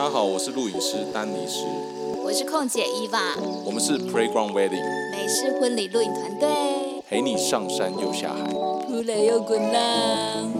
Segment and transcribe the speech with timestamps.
[0.00, 1.66] 大家好，我是录影师丹尼斯，
[2.24, 3.20] 我是空姐伊娃，
[3.66, 6.48] 我们是 Playground Wedding，美式婚礼录影团队，
[7.06, 8.50] 陪你上山又下海，
[9.22, 10.59] 又滚浪。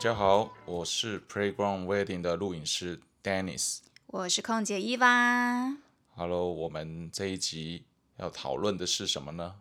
[0.00, 3.80] 家好，我是 Playground Wedding 的录影师 Dennis。
[4.06, 5.76] 我是空姐伊娃。
[6.14, 7.84] Hello，我们这一集
[8.16, 9.60] 要讨论的是什么呢？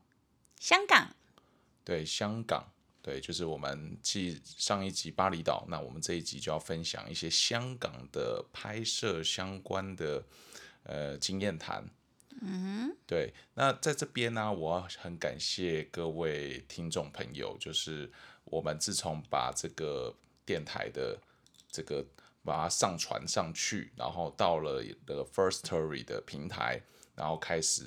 [0.57, 1.09] 香港，
[1.83, 10.23] 对，香港，对，就是我们继上一集巴厘岛，那我们这一集就要分享一些香港的拍摄相关的
[10.83, 11.83] 呃经验谈。
[12.41, 18.09] 嗯哼对，那在这边呢，我很感谢各位听众朋友，就是
[18.45, 20.15] 我们自从把这个
[20.49, 21.15] 电台的
[21.71, 22.03] 这个
[22.43, 26.81] 把它上传上去，然后到了的 First Story 的平台，
[27.13, 27.83] 然后开始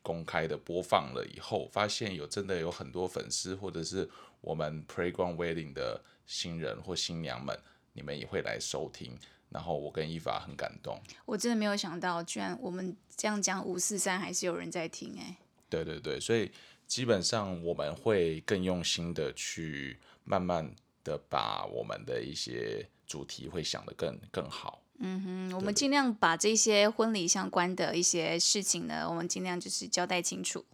[0.00, 4.08] 公开的播放了以后，发现有真的有很多粉丝或者是
[4.40, 7.54] 我们 Playground Wedding 的新人或新娘们，
[7.92, 9.18] 你们也会来收听，
[9.50, 10.98] 然后我跟伊法很感动。
[11.26, 15.36] 我真的没有想到，居然我们这样讲五四三还是有人在听哎、
[15.68, 16.50] 对对对，所以
[16.86, 20.74] 基本上我们会更用心的去慢慢
[21.06, 24.82] 的把我们的一些主题会想得更更好。
[24.98, 30.64] 嗯哼，我们尽量把这些婚礼相关的一些事情呢，我们尽量就是交代清楚。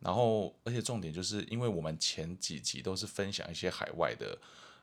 [0.00, 4.38] 然后，而且重点就是因为我们前几集都是分享一些海外的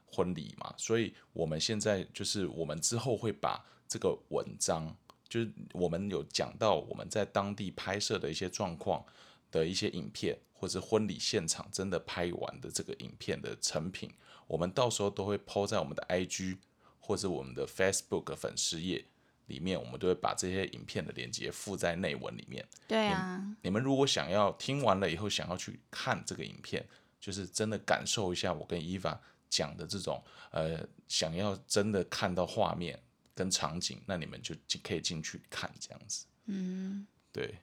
[0.05, 4.95] 婚礼嘛，所以我们现在就是我们之后会把这个文章，
[5.27, 9.03] 就是我们有讲到我们在当地拍摄的一些状况
[9.52, 14.13] 的一些影片，或者婚礼现场真的拍完的这个影片的成品，
[14.47, 16.57] 我们到时候都会 PO 在我们的 IG
[16.99, 19.05] 或者我们的 Facebook 粉丝页
[19.47, 22.67] 里面，我们都会把这些影片的链接附在内文里面。
[22.87, 26.86] 对啊，你们如果想要听完了以后想要去看这个影片，
[27.20, 32.99] 就是真的感受一下我跟伊娃讲的这种呃，想要真的看到画面
[33.33, 36.25] 跟场景，那你们就进可以进去看这样子。
[36.45, 37.55] 嗯，对，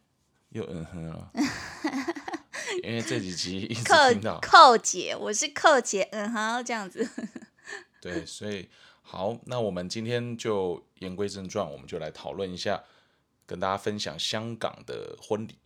[0.51, 1.33] 又嗯哼了，
[2.83, 7.09] 因为这几集一直寇听到，寇姐，我是寇姐，嗯好，这样子。
[8.01, 8.69] 对，所以
[9.03, 12.83] 好，那我们今天就言归正传，我们就来讨论一下，
[13.47, 15.59] 跟大家分享香港的婚礼。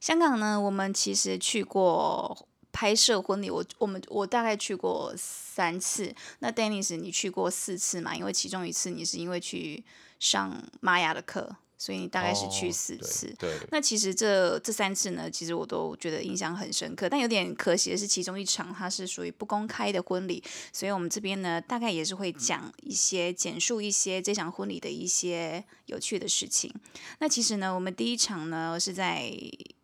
[0.00, 6.14] 香港呢，我们其实去过拍摄婚礼，我我们我大概去过三次。
[6.38, 8.14] 那 Dennis 你去过四次嘛？
[8.14, 9.84] 因为其中一次你是因为去
[10.18, 13.34] 上玛雅的课，所以你大概是去哦对四次。
[13.38, 20.42] 对，那其实这这三次呢，其实我都觉得印象很深刻，但有点可惜的是，其中一场它是属于不公开的婚礼，
[20.72, 26.72] 所以我们这边呢，大概也是会讲一些、简述一些这场婚礼的一些有趣的事情。
[27.18, 29.30] 那其实呢，我们第一场呢是在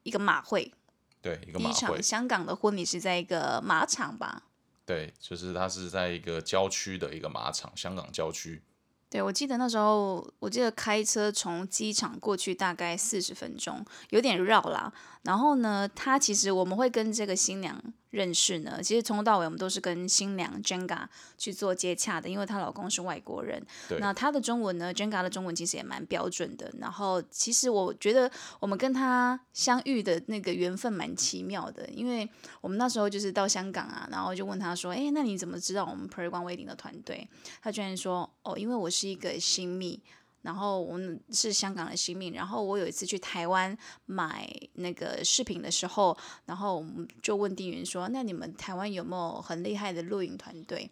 [0.02, 0.72] 一个马会，
[1.20, 4.44] 对一个马会第一场，香港的婚礼是在一个马场吧？
[4.84, 8.62] 对，就是它是在一个郊区的一个马场，香港郊区。
[9.12, 14.90] 对，我记得那时候，我记得开车从机场过去大概四十分钟，有点绕啦。
[15.24, 17.78] 然后呢，他其实我们会跟这个新娘
[18.12, 21.06] 认识呢，其实从头到尾我们都是跟新娘 Jenga
[21.38, 23.60] 去做接洽的，因为她老公是外国人。
[23.88, 26.70] 对那她的中文呢，Jenga 的中文其实也蛮标准的。
[26.78, 28.30] 然后其实我觉得
[28.60, 32.28] 我们跟她相遇的那个缘分蛮奇妙的，因为
[32.60, 37.26] 我们那时候就是到香港啊，然后就问她说：“哎，那你怎么知道我们 p r e g o n Wedding 的团队？”
[37.62, 39.98] 她居然说：“哦，因为我是一个新密。”
[40.42, 43.76] 然后我们是香港的新命，然后我有一次去台湾
[44.06, 50.90] 买那个饰品的时候，然后我们就问店员说：“那你们台湾有没有很厉害的录影团队？”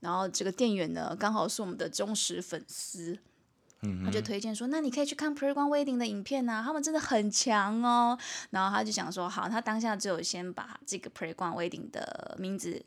[0.00, 3.18] 然后这个店员呢，刚好是我们的忠实粉丝，
[4.04, 8.16] 他就推荐说：“那你可以去看 Playground Wedding 的影片啊，他们真的很强哦。”
[8.50, 12.84] 然后他就想说：“好，他当下只有先把这个 Playground Wedding 的名字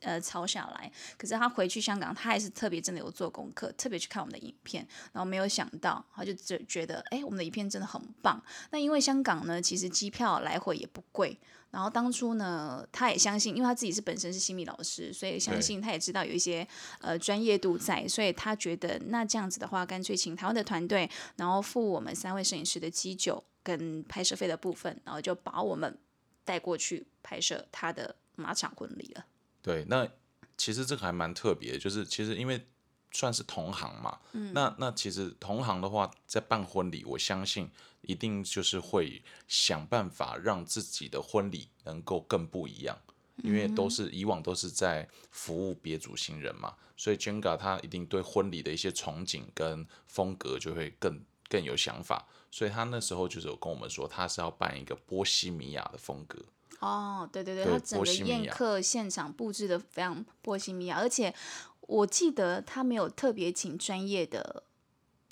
[0.00, 8.42] 呃抄下来，可是他回去香港，他还是特别真的有做功课，特别去看我们的影片，然后没有想到，他就只觉得，哎，我们的影片真的很棒。
[8.70, 11.38] 那因为香港呢，其实机票来回也不贵。
[11.70, 16.66] 然后当初呢，他也相信，因为他自己是本身是心理老师，所以相信他也知道有一些
[17.02, 25.94] 呃专业度在，所以他觉得那这样子的话，干脆请台湾的团队，然后付我们三位摄影师的基酒跟拍摄费的部分，然后就把我们
[26.42, 29.26] 带过去拍摄他的马场婚礼了。
[29.68, 30.08] 对，那
[30.56, 32.66] 其实这个还蛮特别的，就是其实因为
[33.12, 37.70] 算是同行嘛，嗯那那其实同行的话，在办婚礼，我相信
[38.00, 42.98] 一定就是会想办法让自己的婚礼能够更不一样。
[43.44, 56.36] 因为都是以往都是在服务别组新人嘛，所以 Jenga 他一定对婚礼的一些憧憬跟风格就会更更有想法，所以他那时候就是有跟我们说，他是要办一个波西米亚的风格。
[56.80, 61.34] 哦，对对对，对他整个宴客现场布置的非常波西米亚，而且
[61.82, 64.62] 我记得他没有特别请专业的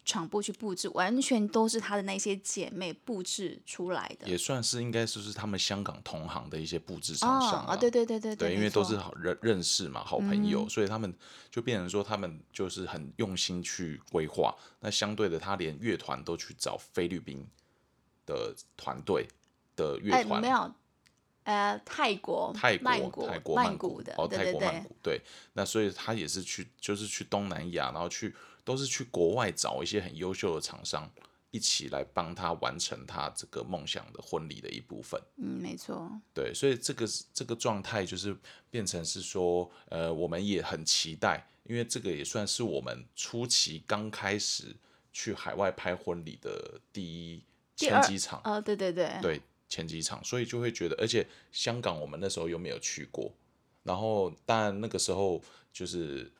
[0.05, 4.29] 场布去布置，完全都是他的那些姐妹布置出来的。
[4.29, 11.13] 也算是应该说是他们香港同行的一些布置哦厂商啊，对对对对对，因为都是好认认识嘛，好朋友，所以他们
[11.51, 14.55] 就变成说他们就是很用心去规划。
[14.81, 17.45] 那相对的，他连乐团都去找菲律宾
[18.25, 19.29] 的团队
[19.75, 20.73] 的乐哎，团，没有，
[21.47, 25.21] 呃，泰国、泰国、曼谷、泰国、曼曼谷的，哦，泰国曼，谷，对。
[25.53, 28.35] 那所以他也是去，就是去东南亚，然后去
[28.65, 31.09] 都是去国外找一些很优秀的厂商，
[31.53, 35.21] 一起来帮他完成他这个梦想的婚礼的一部分。
[35.37, 38.37] 嗯，没错，对，所以这个这个状态就是
[38.69, 44.75] 变成是说，呃，我们也很期待，因为这个也算是我们初期刚开始
[45.13, 47.45] 去海外拍婚礼的第一
[47.77, 53.33] 第二前几场，呃，对对对，对前几场，所以就会觉得，而且香港我们那时候又没有去过，
[53.83, 55.43] 然后但那个时候
[55.73, 56.31] 就是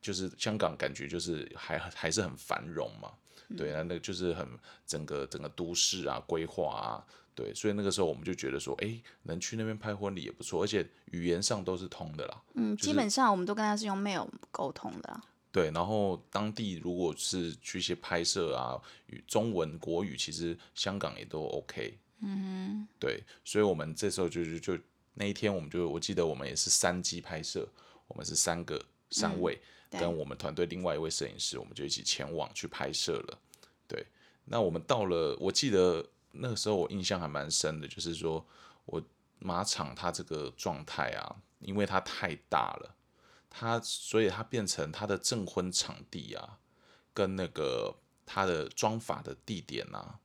[0.00, 3.12] 就是香港感觉就是还还是很繁荣嘛，
[3.56, 4.46] 对，那那就是很
[4.86, 15.22] 整个整个都市啊规划啊，对，所以那个时候我们就觉得说，哎，能去那边拍婚礼也不错，而且语言上都是通的啦，嗯，基本上我们都跟他是用 mail 沟通的啊。
[15.52, 21.98] 对，然后当地如果是去一些拍摄啊，语中文国语，其实香港也都 OK。
[22.22, 24.82] 嗯对，所以我们这时候就就就
[25.14, 27.68] 那一天，我们就我记得我们也是三机拍摄，
[28.08, 29.60] 我们是三个三位，
[29.90, 33.38] 对跟我们团队另外一位摄影师，我们就一起前往去拍摄了。
[33.86, 34.06] 对，
[34.44, 38.46] 那我们到了，我记得那个时候我印象还蛮深的，就是说
[38.86, 39.02] 我
[39.38, 42.96] 马场它这个状态啊，因为它太大了。
[43.54, 46.58] 它所以它变成它的证婚场地啊，
[47.12, 47.94] 跟那个
[48.24, 50.18] 它的装法的地点啊，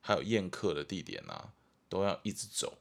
[0.00, 1.52] 还有宴客的地点啊，
[1.88, 2.78] 都要一直走。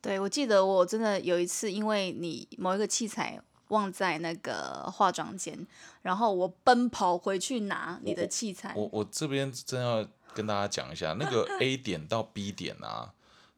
[0.00, 5.66] 对，我记得我真的有一次，因为你某一个器材忘在那个化妆间，
[6.02, 8.72] 然后我奔跑回去拿你的器材。
[8.74, 13.12] 我我这边真要跟大家讲一下，那个 A 点到 B 点啊，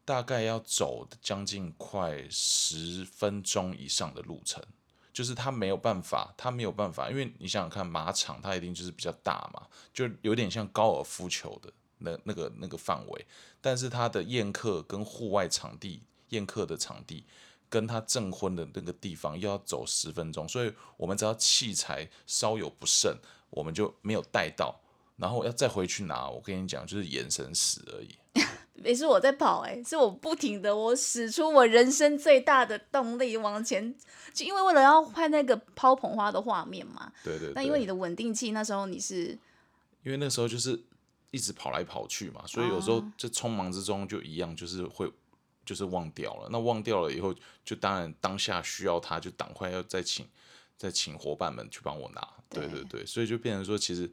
[0.04, 4.62] 大概要走将近快十分钟以上的路程。
[5.12, 11.70] 就是他没有办法，他没有办法，因为你想想看，马场它一定就是比较大嘛，就有点像高尔夫球的
[12.04, 13.26] 那那个那个范围，
[13.60, 17.24] 但是他的宴客跟户外场地宴客的场地，
[17.68, 23.16] 跟他证婚的那个地方又要走十分钟，所以我们只要器材稍有不慎，
[23.50, 24.80] 我们就没有带到，
[25.16, 28.16] 然后要再回去拿，我跟你讲，就是眼神死而已。
[28.82, 33.94] 也是我在跑、欸，哎，是我不停的，我使出我人生最大的动力往前，
[34.34, 37.12] 就因为为了要拍那个抛捧花的画面嘛。
[37.22, 37.52] 对对对。
[37.54, 39.38] 那因为你的稳定器那时候你是
[40.02, 40.82] 因为那时候就是
[41.32, 45.12] 一直跑来跑去嘛，所以有时候就匆忙之中就一样，就是会
[45.66, 46.48] 就是忘掉了。
[46.52, 47.34] 那忘掉了以后，
[47.64, 50.24] 就当然当下需要它，就赶快要再请
[50.76, 52.28] 再请伙伴们去帮我拿。
[52.48, 54.08] 对对对，所以就变成说，其实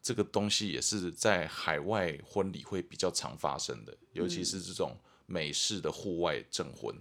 [0.00, 4.96] 这个东西也是在海外婚礼会比较常发生的，尤其是这种
[5.26, 6.94] 美式的户外证婚。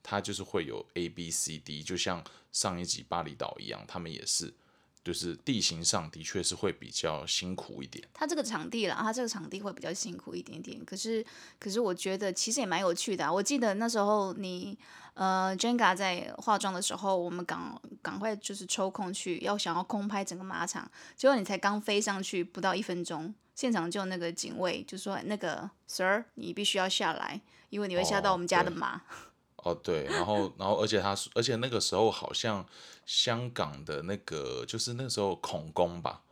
[0.00, 4.54] 它就是会有 A、B、C、D，就像上一集巴厘岛一样，他们也是，
[5.04, 8.06] 就是地形上的确是会比较辛苦一点。
[8.12, 10.84] 它这个场地啦，它这个场地会比较辛苦一点点。
[10.84, 11.24] 可是，
[11.58, 13.32] 可是我觉得其实也蛮有趣的、啊。
[13.32, 14.78] 我记得那时候你
[15.14, 17.58] 呃 Jenga 在化妆的时候，我们赶
[18.02, 27.40] 赶快就是抽空去，要想要空拍整个马场，结果你才刚飞上去不到一分钟，现场就那个警卫就说：“那个 Sir，你必须要下来，
[27.70, 28.96] 因为你会吓到我们家的马。
[28.96, 29.00] 哦，
[29.74, 32.66] 对，然后，然后，而且他，而且那个时候好像
[33.06, 36.22] 香港的那个，就是那时候孔工吧，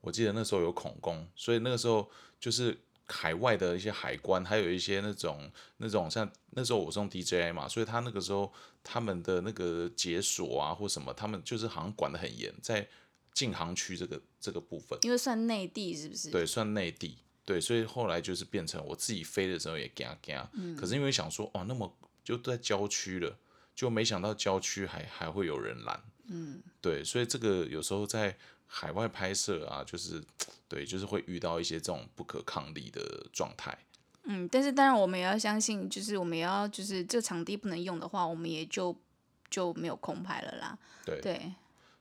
[0.00, 2.08] 我记得那时候有孔工，所以那个时候
[2.40, 2.76] 就是
[3.06, 8.52] 海外的一些海关，还有一些那种那种像那时候我是用 DJI 嘛，所以他那个时候
[8.82, 12.86] 他们的那个解锁啊或什么，他们就是好像管得很严，在
[13.32, 16.30] 禁航区这个这个部分，因为算内地是不是？
[16.30, 21.94] 对，算内地，对，所以后来就是变成我自己飞的时候也惊惊，可是因为想说哦，那么
[22.26, 23.38] 就在郊区了，
[23.72, 30.20] 就没想到郊区还还会有人拦，嗯，对，所以这个有时候在海外拍摄啊，就是
[30.66, 33.78] 对，就是会遇到一些这种不可抗力的状态，
[34.24, 39.00] 嗯，但是当然我们也要相信，就是我们也要就是这场地不能用的话，我们也就
[39.48, 40.76] 就没有空拍了啦。
[41.04, 41.52] 对，对，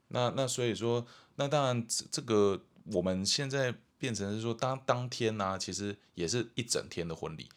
[0.08, 1.06] 那那所以说，
[1.36, 7.48] 那当然这这个我们现在变成是说当当天呢、其实也是一整天的婚礼。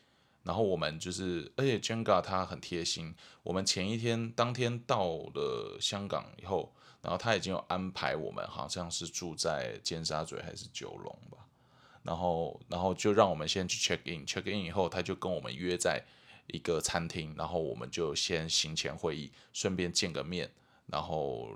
[0.48, 11.46] 然后我们就是，而且 Jenga 他很贴心，我们前一天当天到了香港以后，然后他已经有安排我们，好像是住在尖沙咀还是九龙吧，
[12.02, 16.02] 然后然后就让我们先去 check in，check in 以后他就跟我们约在
[16.46, 20.50] 一个餐厅，然后我们就先行前会议，顺便见个面，
[20.86, 21.50] 然后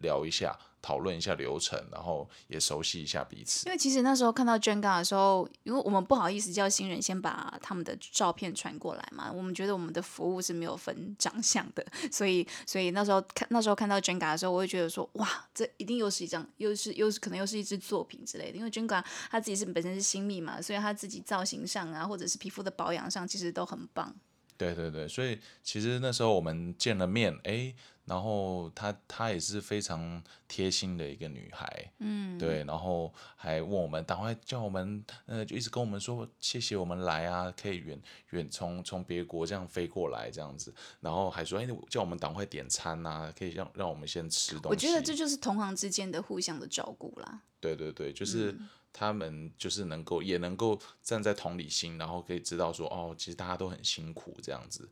[0.00, 3.66] 聊一下，讨论一下流程，然后也熟悉一下彼此。
[3.66, 24.14] 因为其实那时候看到 Jenga 的时候，因为我们不好意思叫新人先把他们的照片传过来嘛，我们觉得我们的服务是没有分长相的， 所以所以那时候看那时候看到 Jenga 的时候，我会觉得说，哇，这一定又是一张，又是又是可能又是一支作品之类的，因为 Jenga 他自己是本身是新密嘛，所以他自己造型上啊，或者是皮肤的保养上，其实都很棒。
[24.58, 27.74] 对对对，所以其实那时候我们见了面，哎，
[28.04, 44.68] 然后她她也是非常贴心的一个女孩，嗯，对，然后还问我们，赶快叫我们，呃，就一直跟我们说谢谢我们来啊，可以远远从从别国这样飞过来这样子，然后还说，哎，叫我们赶快点餐啊，可以让让我们先吃东西。
[44.68, 47.42] 我觉得这就是同行之间的互相的照顾啦。
[47.60, 48.58] 对对对，就是
[48.92, 54.90] 他们就是能够也能够站在同理心，然后可以知道说哦，其实大家都很辛苦这样子。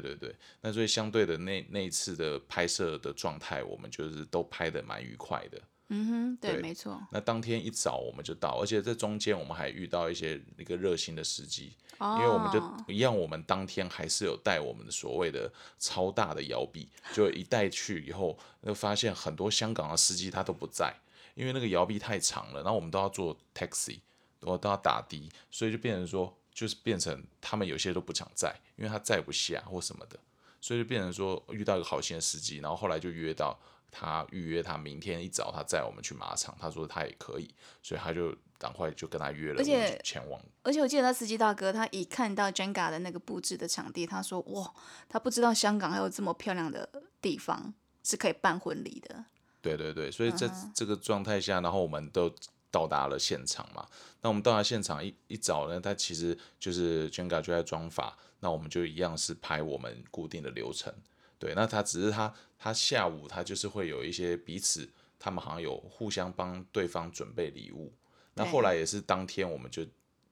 [0.00, 5.60] 对对对，那所以相对的那那一次的拍摄的状态，我们就是都拍的蛮愉快的。
[5.94, 6.98] 嗯哼，对，对没错。
[7.10, 20.94] 那当天一早我们就到，而且在中间我们还遇到一些一个热心的司机，哦，因为我们就一样，我们当天还是有带我们的所谓的超大的摇臂，就一带去以后，就发现很多香港的司机他都不在，
[21.34, 24.00] 因为那个摇臂太长了，然后我们都要坐 taxi，
[24.40, 30.18] 我都要打的，所以就变成说，就是变成他们有些都不想载，因为他载不下或什么的，
[30.60, 33.58] 所以就变成说遇到一个好心的司机，然后后来就约到。
[33.94, 37.46] 他预约他明天一早他载我们去马场，他说他也可以，
[37.82, 44.72] 所以他就赶快就跟他约了，而且前往而且我记得那司机大哥，他一看到 Jenga 的那个布置的场地，他说：“哇，
[45.10, 46.88] 他不知道香港还有这么漂亮的
[47.20, 49.26] 地方是可以办婚礼的。
[49.60, 52.34] 对对对，所以在嗯这个状态下，然后我们都
[52.72, 53.86] 到达了现场嘛。
[54.20, 60.92] 那我们到达现场一一早呢，他其实就是 Jenga 就在装法，那我们就一样是拍我们固定的流程。
[61.38, 64.88] 对，那他只是他他下午他就是会有一些彼此，
[65.18, 67.92] 他们好像有互相帮对方准备礼物。
[68.34, 69.86] 那对后来也是当天我们就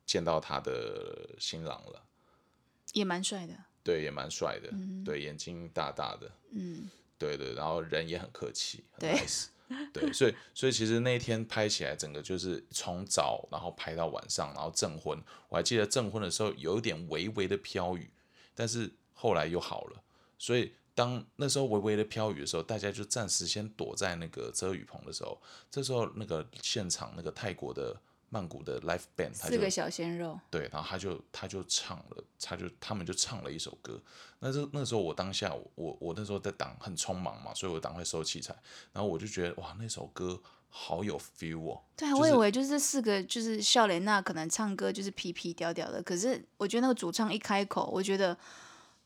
[0.06, 2.02] 见到他的新郎了，
[2.92, 3.54] 也蛮帅的。
[3.82, 4.70] 对，也蛮帅的，
[5.04, 9.46] 对，眼睛大大的，嗯，对对，然后人也很客气，很对 nice。
[9.92, 15.16] 对，所以所以其实那一天拍起来，整个就是从早然后拍到晚上，然后证婚。
[15.48, 18.10] 我还记得证婚的时候有一点微微的飘雨，
[18.54, 20.02] 但是后来又好了。
[20.38, 28.00] 所以当那时候微微的飘雨的时候，大家就暂时先躲在那个遮雨棚的时候，这时候那个现场那个泰国的
[28.30, 34.00] 曼谷的 l i f e band，他就四个小鲜肉，对，然后他就他就唱了，他就他们就唱了一首歌。
[34.38, 38.54] 那这那时候我当下我我我那时候在档很匆忙嘛，所以我赶快收器材，
[38.92, 41.82] 然后我就觉得哇，那首歌好有 feel 哦。
[41.96, 48.38] 对啊，就是我以为就是四个就是笑莲娜可能唱歌就是皮皮调调的，可是我觉得那个主唱一开口，我觉得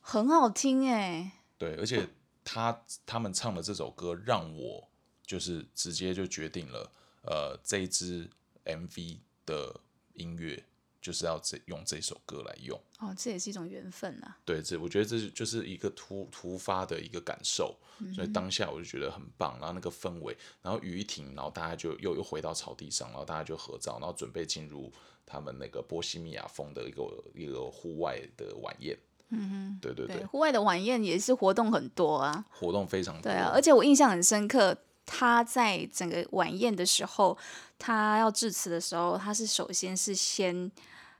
[0.00, 1.32] 很好听哎。
[1.56, 2.06] 对，而且
[2.44, 4.86] 他他们唱的这首歌让我
[5.26, 8.28] 就是直接就决定了，呃，这一支
[8.64, 9.80] MV 的
[10.14, 10.64] 音乐
[11.00, 12.80] 就是要这用这首歌来用。
[12.98, 14.38] 哦，这也是一种缘分啊。
[14.44, 17.76] 对，这我觉得这是就是一个突突发的一个感受，
[18.14, 19.58] 所以当下我就觉得很棒。
[19.58, 24.90] 然后那个氛围，然后雨一停，然后大家就又又回到草地上，然后大家就合照，然后准备进入
[25.26, 27.02] 他们那个波西米亚风的一个
[27.34, 28.98] 一个户外的晚宴。
[29.28, 32.44] 嗯哼，对对对，对，户外的晚宴也是活动很多啊。
[32.50, 33.22] 活动非常多。
[33.22, 37.36] 对啊，而且我印象很深刻，他在整个晚宴的时候，
[37.78, 40.70] 他要致辞的时候，他是首先是先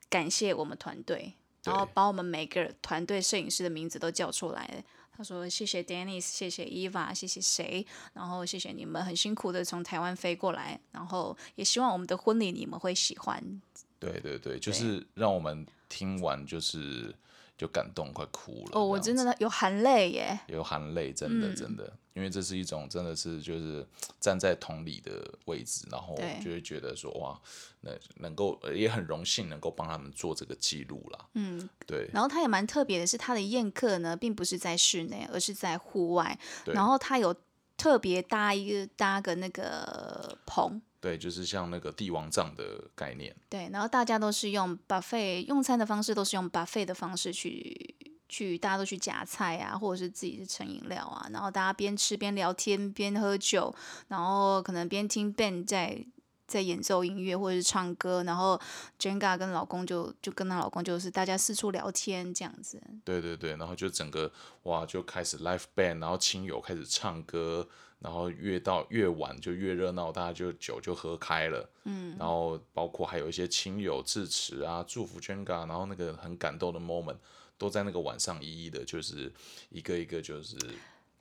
[0.08, 4.84] 感谢我们团队，然后把我们每个团队摄影师的名字都叫出来。
[5.16, 13.62] 他说：“谢谢 Dennis，谢谢 Eva，谢谢谁，然后谢谢你们很辛苦的从台湾飞过来，然后也希望我们的婚礼你们会喜欢。
[14.00, 17.14] 对对对，就是让我们听完就是
[17.56, 18.70] 就感动快哭了。
[18.72, 20.38] 哦，我真的有含泪耶。
[20.48, 23.86] 有含泪，真的嗯真的，因为这是一种真的是就是
[24.20, 27.40] 站在同理的位置，然后就会觉得说哇，
[27.80, 31.26] 那能够呃也很荣幸能够帮他们做这个记录啦。
[31.34, 36.38] 嗯，对然后它也蛮特别的是，它的宴客呢，并不是在室内，而是在户外。
[36.64, 37.34] 对然后它有
[37.76, 47.94] 特别搭一个搭个那个棚，对，就是像那个帝王杖的概念，对，然后大家都是用 buffet 用餐的方式，都是用 buffet 的方式去
[48.26, 53.74] 去，大家都去夹菜啊，或者是自己去盛饮料啊，然后大家边吃边聊天边喝酒，
[54.08, 56.02] 然后可能边听 band 在
[56.46, 58.58] 在演奏音乐或者是唱歌，然后
[58.98, 62.82] Jenga 跟老公就就跟她老公就是大家四处聊天这样子。
[63.04, 64.32] 对对对，然后就整个
[64.62, 67.68] 哇就开始 live band，然后亲友开始唱歌，
[68.04, 71.66] 然后越到越晚就越热闹，大家就酒就喝开了。
[71.84, 77.16] 嗯，然后包括还有一些亲友致辞啊，祝福 Jenga，然后那个很感动的 moment
[77.56, 79.32] 都在那个晚上一一的，就是
[79.70, 80.54] 一个一个就是。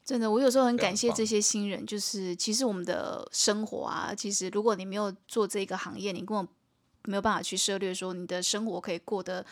[0.03, 6.45] 真的，我有时候很感谢这些新人，就是其实我们的生活啊，其实如果你没有做这个行业，你根本
[7.05, 9.45] 没有办法去涉略说你的生活可以过得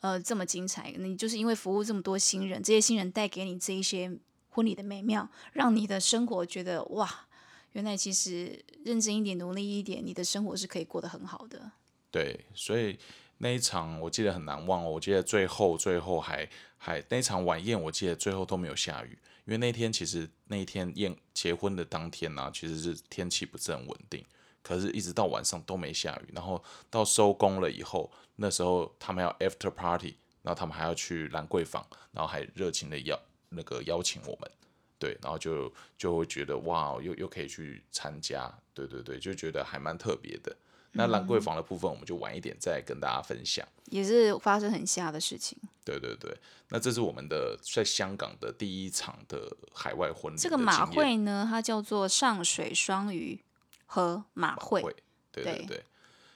[0.00, 0.92] 呃这么精彩。
[0.98, 4.12] 你就是因为服务这么多新人，这些新人带给你这一些
[4.54, 7.26] 婚礼的美妙，让你的生活觉得哇，
[7.72, 11.72] 原来其实认真一点、努力一点，你的生活是可以过得很好的。
[12.12, 12.96] 对，所以
[13.38, 14.90] 那一场我记得很难忘哦。
[14.90, 24.24] 我记得最后最后还还那场晚宴，我记得最后都没有下雨，因为那天其实那一天宴结婚的当天呢、啊其实是天气不是很稳定，
[24.62, 26.32] 可是一直到晚上都没下雨。
[26.32, 33.20] 然后到收工了以后，那时候他们要 after party，然后他们还要去兰桂坊，然后还热情的邀
[33.54, 34.50] 那个邀请我们。
[34.98, 40.56] 对，然后就就会觉得哇，又又可以去参加，对对对，就觉得还蛮特别的。
[40.92, 43.66] 那兰桂坊的部分，我们就晚一点再跟大家分享。
[43.86, 45.58] 也是发生很吓的事情。
[45.84, 46.34] 对对对，
[46.68, 53.38] 那这是我们的在香港的第一场的海外婚礼这个马会呢，它叫做上水双鱼
[53.86, 54.80] 和马会。
[54.80, 54.96] 会，
[55.32, 55.84] 对对对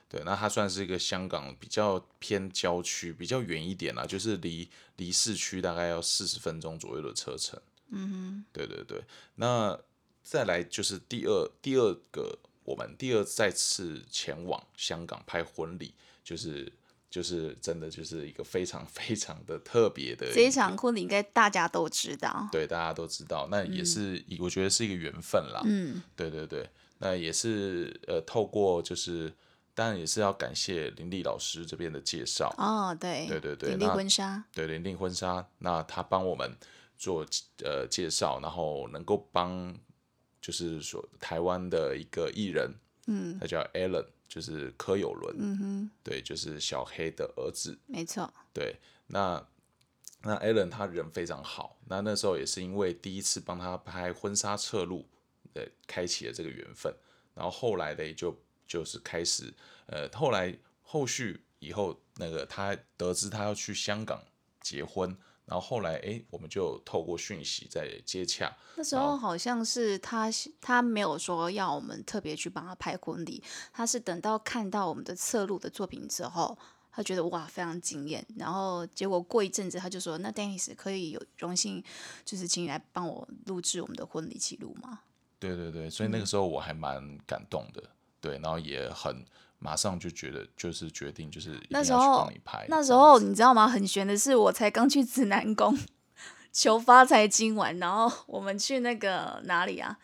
[0.08, 7.60] 对对，那它算是一个香港比较偏郊区，比较远一点啦，就是离离市区大概要四十分钟左右的车程。
[7.90, 9.02] 嗯哼，对对对，
[9.36, 9.78] 那
[10.22, 16.70] 再来就是第二第二个，我们第二再次前往香港拍婚礼，就是
[17.10, 22.46] 就是真的就是一个非常非常的特别的这一场婚礼应该大家都知道。
[22.52, 25.62] 对，大家都知道，那也是一、我觉得是一个缘分啦。
[25.64, 29.32] 嗯，对对对，那也是呃，透过就是，
[29.78, 36.52] 当然也是要感谢林立老师这边的介绍，哦，对，对对对林立婚纱，对林立婚纱，那他帮我们
[36.96, 37.24] 做
[37.62, 39.72] 呃介绍，然后能够帮
[40.40, 42.74] 就是说台湾的一个艺人，
[43.06, 48.74] 嗯，他叫 Alan，就是柯有伦，嗯哼，对，就是小黑的儿子，没错，对，
[49.06, 49.40] 那
[50.22, 55.06] 那 Alan 他人非常好，那那时候也是因为第一次帮他拍婚纱侧录，
[55.54, 56.92] 呃，开启了这个缘分。
[57.32, 58.36] 然后后来嘞，就
[58.68, 59.52] 就是开始，
[59.86, 64.22] 呃，后来后续以后，那个他得知他要去香港
[64.60, 65.08] 结婚，
[65.46, 70.28] 然后后来哎，我们就透过讯息在接洽，那时候好像是他
[70.60, 76.56] 他没有说要我们特别去帮他拍婚礼，他是等到看到我们的侧录的作品之后。
[76.90, 81.80] 他觉得哇非常惊艳，然后结果过一阵子他就说：“那 Dennis 可以有荣幸，
[82.24, 84.98] 就是请你来帮我录制我们的婚礼记录吗
[85.38, 87.80] 对对对，所以那个时候我还蛮感动的，
[88.20, 89.24] 对，然后也很
[89.58, 93.68] 马上就觉得就是决定就是要去那时候帮你拍，那时候你知道吗？
[93.68, 95.78] 很悬的是，我才刚去指南宫
[96.52, 99.98] 求发财金完，然后我们去那个哪里啊？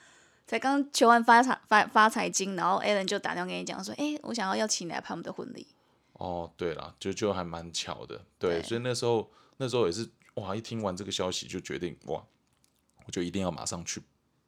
[0.47, 5.67] 才刚求完发财发发财金，然后 Alan 就打电话跟你讲说：“哎、我想要邀请你来拍我们的婚礼。
[6.13, 12.23] 哦，对了，就就还蛮巧的，对，对所以那时候那时候也是哇，一听完这个消息就决定哇，
[13.07, 14.03] 我就一定要马上去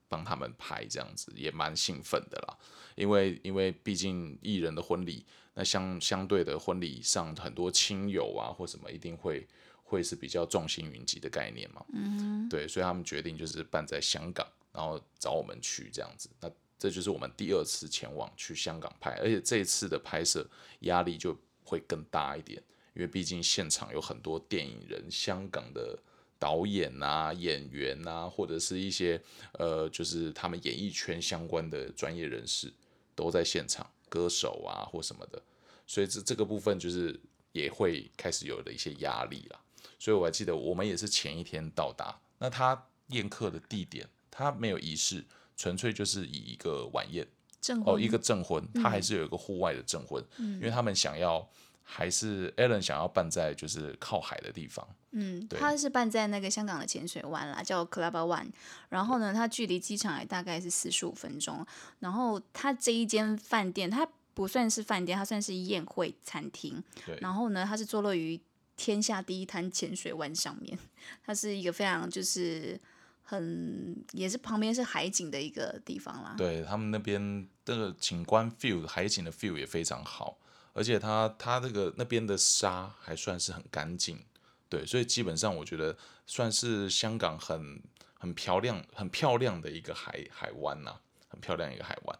[0.09, 2.57] 帮他们拍，这样子也蛮兴奋的啦，
[2.95, 9.47] 因为因为毕竟艺人的婚礼，那相相对的婚礼上很多亲友啊或什么一定会
[9.83, 20.47] 会是比较众星云集的概念嘛，嗯，对，所以他们决定就是办在香港，然后找我们去这样子，那这就是我们第二次前往去香港拍，而且这一次的拍摄
[20.81, 22.63] 压力就会更大一点，
[22.95, 25.99] 因为毕竟现场有很多电影人、香港的
[26.39, 29.21] 导演啊、演员啊，或者是一些
[29.53, 32.73] 呃，就是他们演艺圈相关的专业人士
[33.15, 35.43] 都在现场，歌手啊或什么的，
[35.87, 37.19] 所以这这个部分就是
[37.53, 39.61] 也会开始有了一些压力啦。
[39.99, 45.25] 所以我还记得我们也是前一天到达，那他宴客的地点他没有仪式，
[45.57, 47.27] 纯粹就是以一个晚宴。”
[47.59, 51.51] 证哦，一个证婚，他还是有一个户外的证婚，因为他们想要
[51.89, 58.49] 还是 Alan 想要办在就是靠海的地方，嗯，对他是办在那个香港的浅水湾啦，叫 Club One。
[58.89, 61.65] 然后呢，它距离机场也大概是四十五分钟。
[62.01, 66.83] 然后它这一间饭店，它不算是饭店，它算是宴会餐厅。
[67.07, 68.39] 对然后呢，它是坐落于
[68.77, 70.77] 天下第一滩浅水湾上面，
[71.25, 72.79] 它是一个非常就是
[73.23, 76.35] 很也是旁边是海景的一个地方啦。
[76.37, 80.37] 对他们那边的景观 feel 海景的 feel 也非常好，
[80.77, 84.23] 而且它它这个那边的沙还算是很干净，
[84.69, 87.83] 对，所以基本上我觉得算是香港很
[88.19, 92.19] 很漂亮很漂亮的一个海海湾呐、很漂亮一个海湾。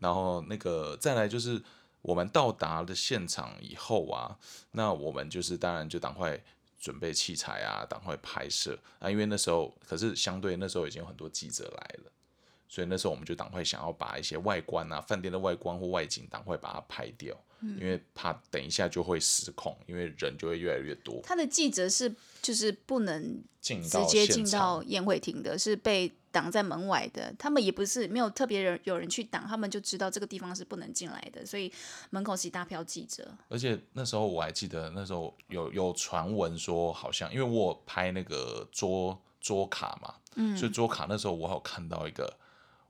[0.00, 1.62] 然后那个再来就是
[2.00, 4.36] 我们到达了现场以后啊，
[4.72, 6.36] 那我们就是当然就赶快
[6.80, 12.10] 准备器材啊，赶快拍摄啊，因为那时候可是相对那时候已经有很多记者来了。
[12.68, 21.20] 所以那时候我们就赶快想要把一些外观啊、饭店的外观或外景，赶快把它拍掉，因为怕等一下就会失控，因为人就会越来越多。
[21.22, 27.32] 他的记者是就是不能进直接进到宴会厅的，是被挡在门外的。
[27.38, 31.72] 他们也不是没有特别人有人去挡，他们就知道这个地方是不能进来的，所以
[32.10, 33.32] 门口是一大票记者。
[33.48, 42.36] 而且那时候我还记得，那时候有有传闻说，好像因为我有拍那个桌桌卡嘛，嗯，所以桌卡那时候我有看到一个，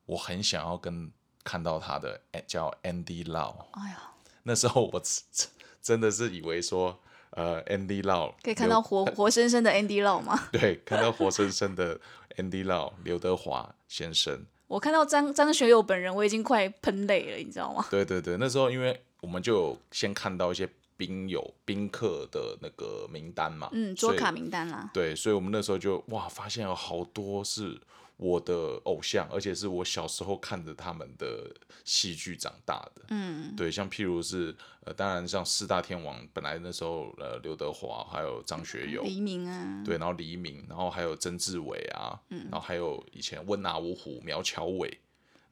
[0.06, 1.11] 我很想要跟
[1.44, 4.12] 看到他的哎叫 Andy Lau，哎呀，
[4.44, 5.48] 那时候我真
[5.83, 6.98] 真的是以为说，
[7.31, 10.38] 呃，Andy Lau 可以看到活活生生的 Andy Lau 吗？
[10.52, 11.98] 对，看到活生生的
[12.37, 14.46] Andy Lau 刘德华先生。
[14.68, 17.85] 我看到张张学友本人，我已经快喷泪了，你知道吗？
[17.90, 24.88] 对对对，那时候因为我们就有先看到一些宾友宾客的那个名单嘛，嗯，桌卡名单啦。
[24.94, 27.78] 对，所以我们那时候就哇，发现有好多是
[28.22, 31.52] 我的偶像，而且是我小时候看着他们的
[31.85, 33.02] 戏剧长大的。
[33.08, 34.54] 嗯，对，像譬如是
[34.85, 42.48] 呃，当然像四大天王，本来那时候呃刘德华还有张学友，黎明啊，对，然后黎明，然后还有曾志伟啊，嗯。
[42.50, 45.00] 然后还有以前温拿五虎苗侨伟，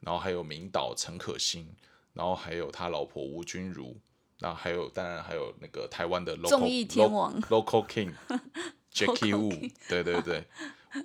[0.01, 1.69] 然后还有明导陈可辛，
[2.13, 3.97] 然后还有他老婆吴君如，
[4.39, 7.41] 然后还有当然还有那个台湾的 local 综艺天王。
[7.43, 8.13] local king
[8.93, 10.45] Jackie Local Wu，对对对，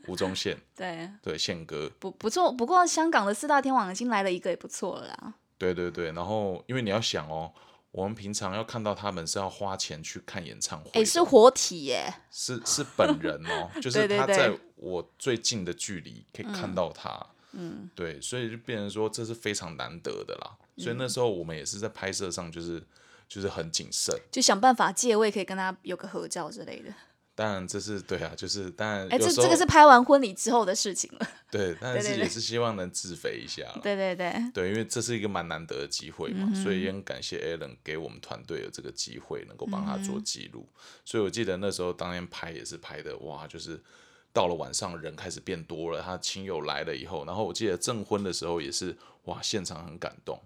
[0.08, 2.52] 吴宗宪， 对，对宪哥，不不错。
[2.52, 5.34] 不过香港的四大天王已经来了一个，也不错了啦。
[5.58, 7.54] 对对对，然后因为你要想哦。
[7.92, 20.58] 我们平常要看到他们是要花钱去看演唱会的，哎，是活体耶，是是本人哦， 就是他在我最近的距离可以看到他，嗯，对，所以就变成说这是非常难得的啦。
[20.78, 22.86] 所以那时候我们也是在拍摄上就是
[23.30, 26.94] 就是很谨慎，就想办法借位，可以跟他有个合照之类的。
[27.38, 31.28] 当然这是对啊，就是当然哎，这这个是拍完婚礼之后的事情了。
[31.52, 33.80] 对，但是也是希望能自肥一下啦。
[33.84, 40.66] 对对对，对，因为这是一个蛮难得的机会嘛，所以也很感谢 Alan 给我们团队有这个机会，能够帮他做记录。
[41.04, 43.84] 所以我记得那时候当天拍也是拍的，哇，就是
[44.32, 48.96] 到了晚上人开始变多了，他亲友来了以后，然后我记得证婚的时候也是，
[49.26, 50.42] 哇，现场很感动，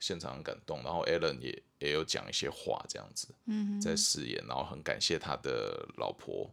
[0.00, 6.50] 现场很感动，然后 Alan 也也有讲一些话这样子，嗯在饰演，然后很感谢他的老婆。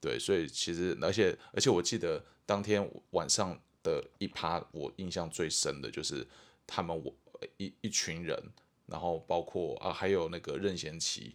[0.00, 6.26] 对，所以其实，而且而且，我记得当天晚上的一趴，我印象最深的就是
[6.66, 7.14] 他们我
[7.56, 8.38] 一一群人，
[8.84, 11.34] 然后包括啊，还有那个任贤齐，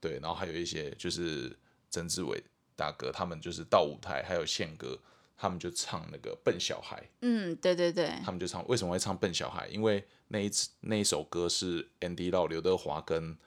[0.00, 1.56] 对，然后还有一些就是
[1.90, 2.42] 曾志伟
[2.74, 4.98] 大哥，他们就是到舞台，还有宪哥，
[5.38, 9.68] 他们就唱那个笨小孩，嗯，对对对，他们就唱为什么会唱笨小孩？
[9.68, 13.38] 因为那一次那一首歌是 Andy Lau 刘德华跟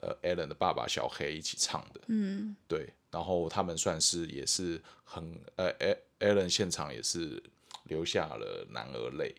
[0.00, 7.42] 呃 Alan 的爸爸小黑一起唱的，嗯，对，然后他们算是也是很呃，A Alan 现场也是
[7.84, 9.34] 流下了男儿泪，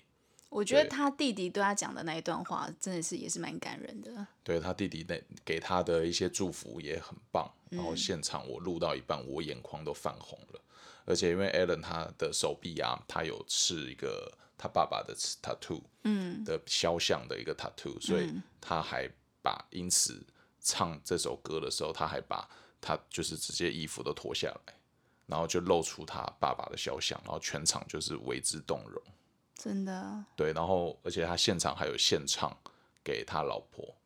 [0.50, 4.28] 我觉得他弟弟对他讲的那一段话，真的是也是蛮感人的。
[4.44, 10.62] 对他弟弟那给他的一些祝福也很棒，然后现场我录到一半，我眼眶都泛红了，
[11.12, 19.10] 而且因为 Alan 他的手臂啊，他有刺一个他爸爸的 tattoo，嗯，的肖像的一个 tattoo，所以他还
[19.42, 20.26] 把因此
[20.62, 24.74] 唱这首歌的时候，他还把他就是直接衣服都脱下来，
[25.26, 29.04] 然后就露出他爸爸的肖像，然后全场就是为之动容。
[29.56, 32.58] 真的，对，然后而且他现场还有现唱
[33.04, 33.86] 给他老婆。
[33.86, 34.01] 有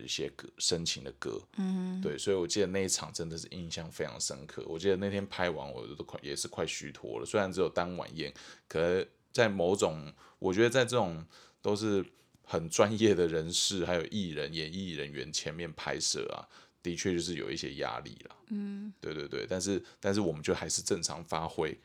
[0.00, 4.64] 一些歌深情的歌，嗯，对，所以我记得那一场真的是印象非常深刻。
[4.66, 7.26] 我记得那天拍完，我都快也是快虚脱了。
[7.26, 8.32] 虽然只有当晚宴，
[8.66, 11.24] 可是在某种，我觉得在这种
[11.60, 12.04] 都是
[12.42, 16.48] 很专业的人士，还有艺人、演艺人员前面拍摄啊，
[16.82, 18.36] 的确就是有一些压力啦。
[18.50, 21.78] 嗯，对对对，但是但是我们就还是正常发挥，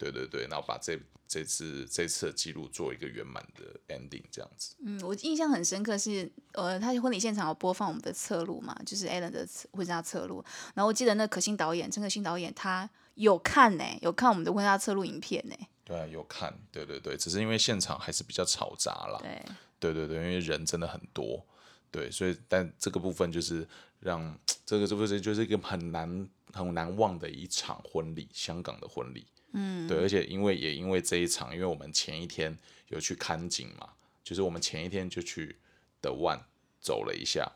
[0.00, 4.74] 对对对，然后把这这次这次的记录做一个圆满的 ending，这样子。
[4.82, 10.42] 嗯，我印象很深刻是，呃，他婚礼现场有播放我们的侧录嘛，就是 Alan 的婚纱侧录。
[10.74, 19.18] 然后我记得那可心导演，陈可辛导演他有看呢、有看我们的婚纱侧录影片呢、对啊，有看，对对对，只是因为现场还是比较嘈杂啦。
[19.20, 19.44] 对，
[19.78, 21.44] 对对对，因为人真的很多，
[21.90, 23.68] 对，所以但这个部分就是
[24.00, 24.34] 让
[24.64, 29.26] 这个这部分就是一个很难很难忘的一场婚礼，香港的婚礼。
[29.52, 32.56] 嗯，对，而且因为也因为这一场，因为我们前一天
[32.88, 33.88] 有去看景嘛，
[34.22, 35.56] 就是我们前一天就去
[36.00, 36.40] 的万
[36.80, 37.50] 走了一下。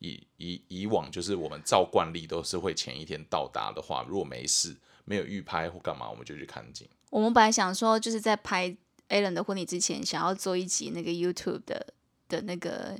[0.00, 4.76] 以以以往就是我们照惯例都是会前一天到达的话，如果没事
[5.06, 6.86] 没有预拍或干嘛，我们就去看景。
[7.08, 8.76] 我们本来想说，就是在拍
[9.08, 11.94] Alan 的婚礼之前，想要做一集那个 YouTube 的
[12.28, 12.98] 的那个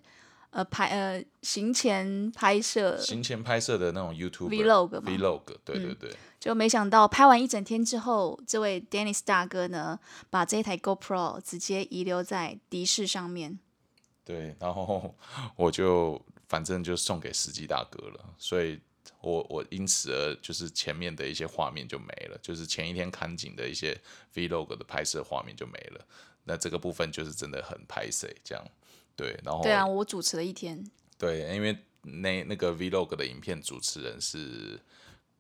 [0.49, 13.59] 呃拍呃行前拍摄行前拍摄的那种 YouTube vlog 嘛 vlog，对对对，就没想到拍完一整天之后，这位 Dennis 大哥呢，把这一台 GoPro 直接遗留在的士上面。
[14.27, 15.15] 对，然后
[15.57, 18.79] 我就反正就送给司机大哥了，所以
[19.23, 23.99] 我我因此而就是前面的一些画面就没了，就是前一天看景的一些
[24.35, 26.07] Vlog 的拍摄画面就没了。
[26.45, 28.63] 那这个部分就是真的很拍摄这样，
[29.17, 30.85] 对，然后对啊，我主持了一天，
[31.17, 34.79] 对，因为那那个 Vlog 的影片主持人是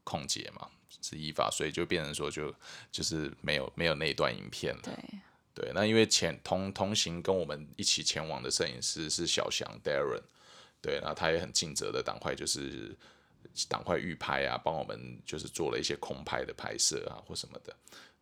[0.02, 0.68] 空姐嘛，
[1.00, 2.54] 是依法，所以就变成说就
[2.90, 4.82] 就是没有没有那一段影片了。
[4.82, 4.94] 对。
[5.56, 10.20] 对，那因为前同同行跟我们一起前往的摄影师是小翔 Darren，
[10.82, 12.92] 对，然后他也很尽责的赶快就是
[13.68, 17.72] 赶快预拍啊，帮我们就是做了一些空拍的拍摄啊或什么的，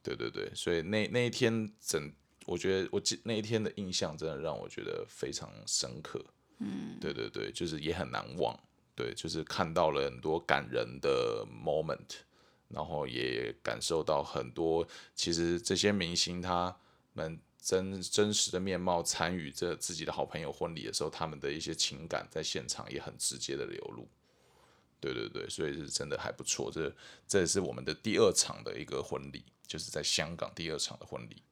[0.02, 2.12] 对对对，所以那那一天整，
[2.44, 6.22] 我觉得我记那一天的印象真的让我觉得非常深刻，
[6.58, 8.54] 嗯，对对对，就是也很难忘，
[8.94, 12.18] 对，就是看到了很多感人的 moment，
[12.72, 16.76] 然后也感受到很多其实这些明星他。
[17.14, 24.08] 们真真实的面貌参与这自己的好朋友婚礼的时候，他们的一些情感在现场也很直接的流露。
[24.98, 26.70] 对对对，所以是真的还不错。
[26.72, 26.90] 这
[27.28, 31.42] 这也是我们的第二场的一个婚礼，就是在香港第二场的婚礼。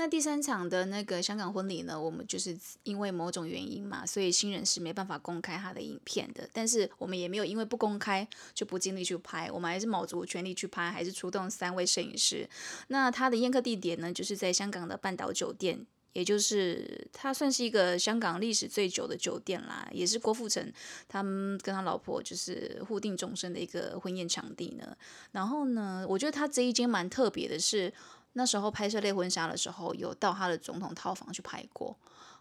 [0.00, 2.00] 那第三场的那个香港婚礼呢？
[2.00, 6.48] 我们就是因为某种原因嘛，所以新人是没办法公开他的影片的。
[6.52, 12.48] 但是我们也没有因为不公开就不尽力去拍，我们还是卯足全力去拍，还是出动三位摄影师。
[12.86, 20.72] 那他的宴客地点呢，就是在香港的半岛酒店，也就是它算是一个香港历史最久的酒店啦，也是郭富城
[21.08, 24.96] 他们跟他老婆就是互定终身的一个婚宴场地呢。
[25.32, 27.92] 然后呢，我觉得他这一间蛮特别的是。
[28.38, 31.94] 那时候拍摄类婚纱的时候，有到他的总统套房去拍过。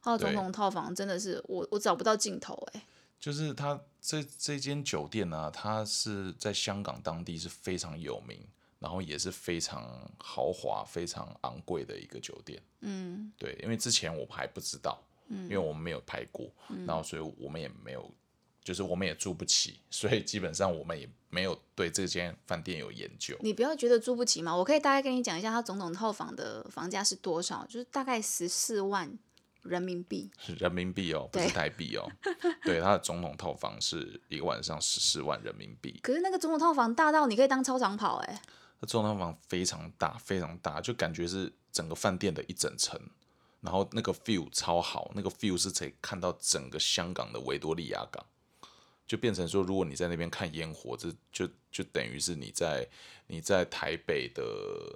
[0.03, 2.85] 他的总统套房真的是我我找不到镜头哎。
[3.19, 8.39] 就是他这这间酒店呢，它是在香港当地是非常有名，
[8.77, 12.61] 然后也是非常豪华、非常昂贵的一个酒店。
[12.81, 16.47] 嗯，对，因为之前我还不知道，嗯，因为我们没有拍过，
[16.85, 18.13] 然后所以我们也没有。
[18.67, 23.33] 就是我们也住不起，所以基本上我们也没有对这间饭店有研究。
[23.39, 29.09] 你不要觉得住不起嘛，我可以大概跟你讲一下，它总统套房的房价是多少，就是大概十四万
[29.61, 30.29] 人民币。
[30.57, 32.05] 人民币哦，不是台币哦。
[32.65, 35.97] 对，它的总统套房是一个晚上十四万人民币。
[36.03, 38.41] 可是那个总统套房大到你可以当操场跑哎。
[38.81, 42.99] 那总统套房非常大，非常大，就感觉是整个饭店的一整层。
[43.61, 48.25] 然后那个 feel 超好，那个 feel 是可以看到整个香港的维多利亚港。
[49.07, 52.85] 就变成说，如果你在那边看烟火，这就就等于是你在
[53.27, 54.43] 你在台北的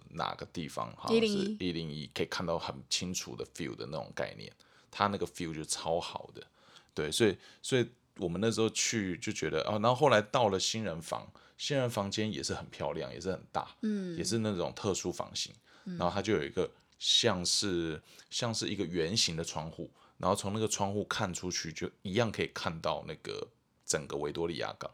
[0.10, 4.52] 哪个地方，好像是一零一，可以看到很清楚的 feel 的那种概念。
[4.92, 6.46] 它那个 feel 就超好的，
[6.94, 11.26] 对，所以所以我们那时候去就觉得哦，然后后来到了新人房，
[11.58, 15.54] 新人房间也是很漂亮，也是很大，嗯，也是那种特殊房型，
[15.86, 16.70] 然后它就有一个
[17.00, 23.48] 像是像是一个圆形的窗户，然后从那个窗户看出去，就一样可以看到那个。
[23.92, 24.90] 整个维多利亚港，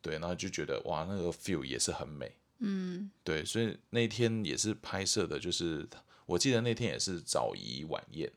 [0.00, 5.88] 对，然后就觉得哇，那个 feel 也是很美，嗯，对，所以那天也是拍摄的，就是
[6.26, 8.30] 我记得那天也是早仪晚宴，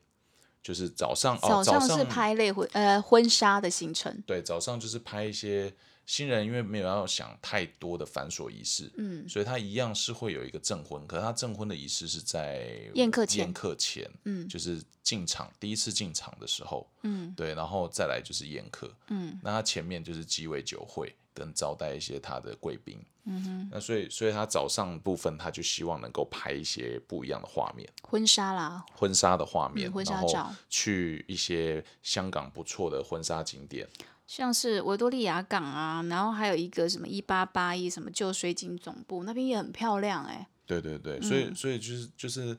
[0.64, 5.74] 就是早上早上是拍类婚呃婚纱的行程，对，早上就是拍一些。
[6.08, 33.86] 新人因为没有要想太多的繁琐仪式，嗯，所以他一样是会有一个证婚，可是他证婚的仪式是在宴客前，宴客前，嗯，就是进场第一次进场的时候，嗯，对，然后再来就是宴客，嗯，那他前面就是鸡尾酒会跟招待一些他的贵宾，嗯哼，那所以所以他早上部分他就希望能够拍一些不一样的画面，婚纱啦，婚纱的画面，婚纱照，去一些香港不错的婚纱景点。
[34.28, 40.46] 像是维多利亚港啊，然后还有一个什么一八八一什么旧水井总部那边也很漂亮哎。
[40.66, 42.56] 对对对，所以所以就是就是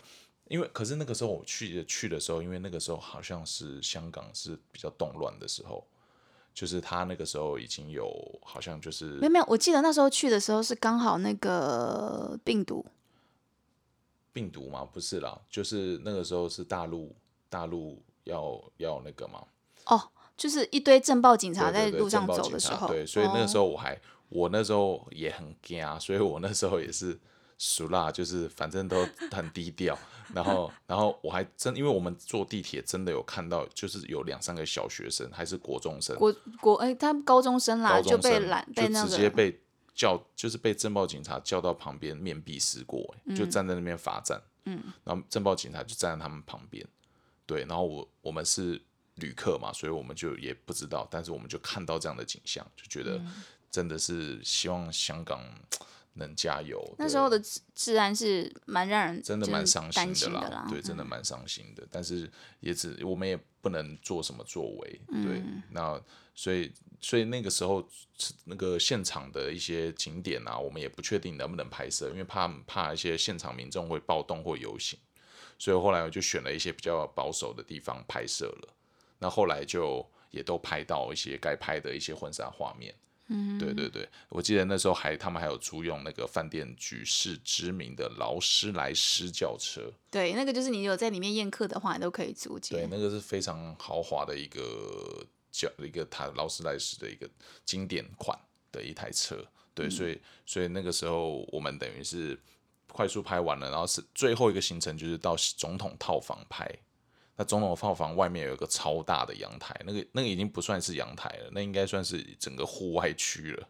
[0.48, 5.87] 因为，可是那个时候我去去的时候，因为那个时候好像是香港是比较动乱的时候，
[6.54, 8.11] 就是他那个时候已经有
[8.42, 12.87] 好像就是没有没有，我记得那时候去的时候是刚好那个病毒
[14.33, 14.88] 病毒吗？
[14.90, 17.14] 不是啦，就是那个时候是大陆
[17.50, 19.44] 大陆要要那个嘛。
[19.85, 20.11] 哦。
[20.38, 27.18] 就是一堆政报警察在路上走的时候，对，所以那个时候我还，我那时候也很惊，所以我那时候也是
[27.59, 29.98] 熟辣，就是反正都很低调。
[30.35, 39.59] 然后，然后我还真，因为我们坐地铁真的有看到，就是有两三个小学生，还是国中生，国国哎，他高中生啦，就被拦，被那个直接被
[39.94, 44.40] 叫，就是被政报警察叫到旁边面壁思过，就站在那边罚站。
[44.66, 46.87] 嗯，然后政报警察就站在他们旁边。
[47.46, 48.79] 对，然后我我们是
[49.20, 53.20] 旅客嘛，所以我们就也不知道，但是我们就看到这样的景象，就觉得
[53.70, 55.42] 真的是希望香港
[56.14, 56.83] 能加油。
[56.96, 60.66] 对那时候的治治安是蛮让人真的蛮伤心的啦，的啦。
[60.68, 61.87] 对，真的蛮伤心的。
[61.90, 66.00] 但是也只我们也不能做什么作为，嗯对，那
[66.35, 67.87] 所以所以那个时候
[68.44, 74.98] 那个现场的一些景点啊，我们也不确定能不能拍摄，因为怕怕一些现场民众会暴动或游行，
[75.59, 78.74] 所以后来我就选了一些比较保守的地方拍摄了。
[79.18, 82.94] 那后来就也都拍到一些该拍的一些婚纱画面。
[83.31, 92.74] 嗯，对对对，我记得那时候还他们还有租用那个饭店举世知名的劳斯莱斯轿车，对，那个就是你有在里面宴客的话，你都可以租借。
[92.74, 97.28] 对，那个是非常豪华的一个轿一个它劳斯莱斯的一个
[97.66, 98.38] 经典款
[98.72, 102.40] 的一台车，对，所以所以那个时候我们等于是
[102.90, 106.66] 快速拍完了，然后是最后一个行程就是到总统套房拍。
[107.38, 113.68] 那总统套房外面有一个超大的阳台，那个那个已经不算是阳台了，那应该算是整个户外区了。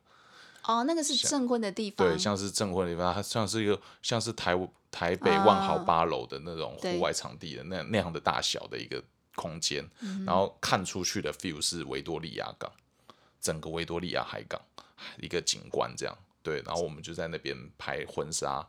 [0.65, 2.09] 哦，那个是证婚的地方。
[2.09, 4.55] 对，像是证婚的地方，它像是一个像是台
[4.91, 9.03] 台北万豪啊八楼的那种对户外场地的那那样的大小的一个
[9.35, 12.73] 空间，嗯然后看出去的 view 是维多利亚港，
[13.39, 14.59] 整个维多利亚海港
[15.21, 16.19] 一个景观这样。
[16.43, 18.67] 对，然后我们就在那边拍婚纱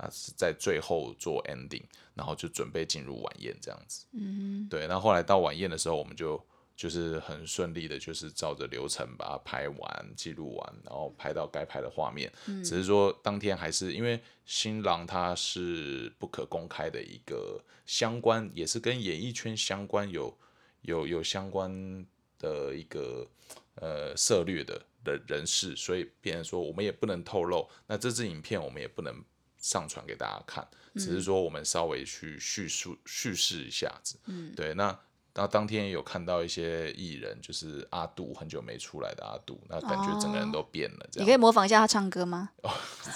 [0.00, 1.84] 啊，是在最后做 ending，
[2.14, 4.06] 然后就准备进入晚宴这样子。
[4.12, 6.42] 嗯，对，那后来到晚宴的时候，我们就
[6.74, 12.32] 就是很顺利的，就是照着流程把它拍完、记录完，然后拍到该拍的画面。
[12.46, 20.34] 只是说当天还是因为新郎他是不可公开的一个相关，也是跟演艺圈相关有
[20.80, 22.06] 有有相关
[22.38, 23.28] 的一个
[23.74, 27.68] 呃策略的的人士，所以变成说我们也不能透露。
[27.86, 29.22] 那这支影片我们也不能
[29.60, 34.18] 上传给大家看，只是说我们稍微去叙述叙事一下子。
[34.26, 34.98] 嗯，对，那。
[35.32, 41.06] 那当天也有看到一些艺人，就是阿杜很久没出来的阿杜，那感觉整个人都变了。
[41.10, 42.50] 这样，你可以模仿一下他唱歌吗？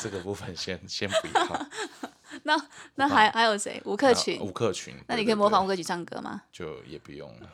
[0.00, 1.66] 这个部分先先不要。
[2.44, 3.82] 那那还还有谁？
[3.84, 4.40] 吴克群。
[4.40, 7.50] 吴克群，那你可以模仿吴克群唱歌吗就也不用了。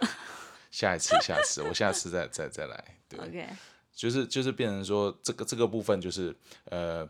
[0.70, 2.98] 下一次，下次，我下次再再再来。
[3.08, 3.18] 对？
[3.26, 3.48] OK。
[3.94, 7.08] 就是就是变成说这个这个部分就是呃，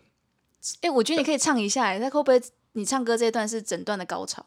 [0.82, 2.42] 哎、我觉得你可以唱一下、欸，那会不会
[2.72, 4.44] 你唱歌这一段是整段的高潮？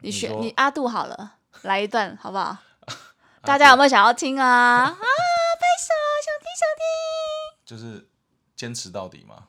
[0.00, 2.56] 你选说你阿杜好了，来一段好不好？
[3.42, 4.46] 大家有没有想要听啊？
[4.84, 5.94] 啊，拍手，
[6.24, 6.84] 想听想听。
[7.64, 8.08] 就是
[8.54, 9.48] 坚持到底嘛。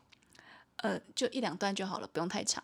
[0.77, 2.63] 呃，就一两段就好了，不用太长。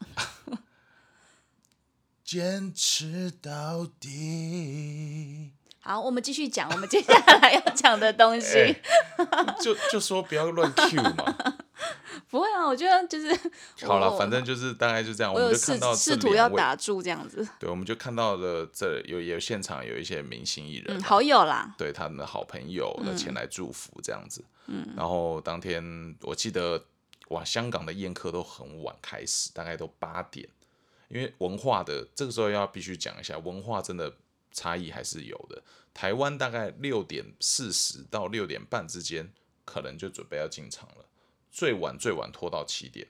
[2.23, 5.51] 坚持到底。
[5.81, 8.57] 好，我们继续讲我们接下来要讲的东西。
[8.59, 11.57] 哎就就说不要乱 Q 嘛。
[12.29, 13.37] 不会啊，我觉得就是
[13.85, 17.47] 好了，反正就是大概就这样，我就看到试试图要，打住这样子。
[17.59, 24.43] 对，我们就看到了这有有现场有一些明星艺人嗯，好友啦，对他们的好朋友的前来祝福这样子。
[24.67, 26.85] 嗯，然后当天我记得
[27.29, 30.47] 哇，香港的宴客都很晚开始，大概都八点，
[31.09, 34.13] 因为文化的这个时候要必须讲一下，文化真的
[34.51, 35.61] 差异还是有的。
[35.93, 39.31] 台湾大概六点四十到六点半之间，
[39.65, 41.05] 可能就准备要进场了，
[41.53, 43.07] 最晚最晚拖到七点。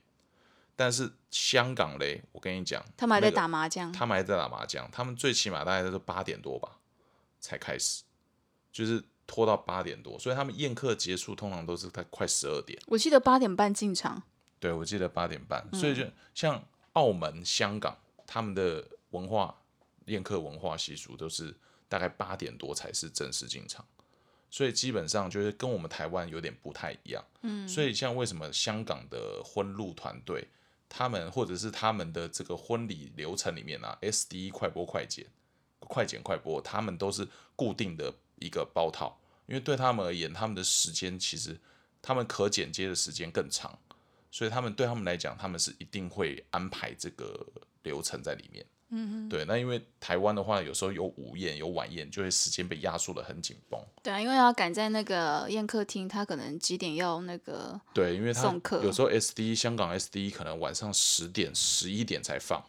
[0.76, 3.92] 但是香港嘞，我跟你讲，他们还在打麻将。
[3.92, 6.80] 他们还在打麻将，他们最起码大概都是八点多吧
[7.40, 8.04] 才开始，
[8.72, 12.78] 就是拖到八点多，所以他们宴客结束通常都是在快十二点。
[12.88, 14.24] 我记得八点半进场。
[14.60, 16.04] 对，我记得八点半，所以就
[16.34, 19.56] 像澳门、香港，他们的文化
[20.06, 21.56] 宴客文化习俗都是
[21.88, 23.86] 大概八点多才是正式进场，
[24.54, 27.26] 所以基本上就是跟我们台湾有点不太一样。
[27.42, 30.48] 嗯，所以像为什么香港的婚路团队，
[30.88, 35.26] 他们或者是他们的这个婚礼流程里面啊，SD 快播快剪、
[35.80, 41.60] 快剪快播，他们都是固定的一个包套，因为对他们而言，他们的时间其实
[42.00, 43.80] 他们可剪接的时间更长。
[44.30, 47.44] 所以他们对他们来讲，他们是一定会安排这个
[47.82, 48.64] 流程在里面。
[48.94, 49.44] 嗯对。
[49.46, 53.80] 那因为台湾的话，有时候有午宴、有晚宴，就会时间被压缩的很紧绷。
[54.02, 58.54] 对啊，因为要赶在那个宴客厅，他可能几点要那个对，因为他
[58.84, 62.64] 有时候 SD 香港 SD 可能晚上十点、十一点才放，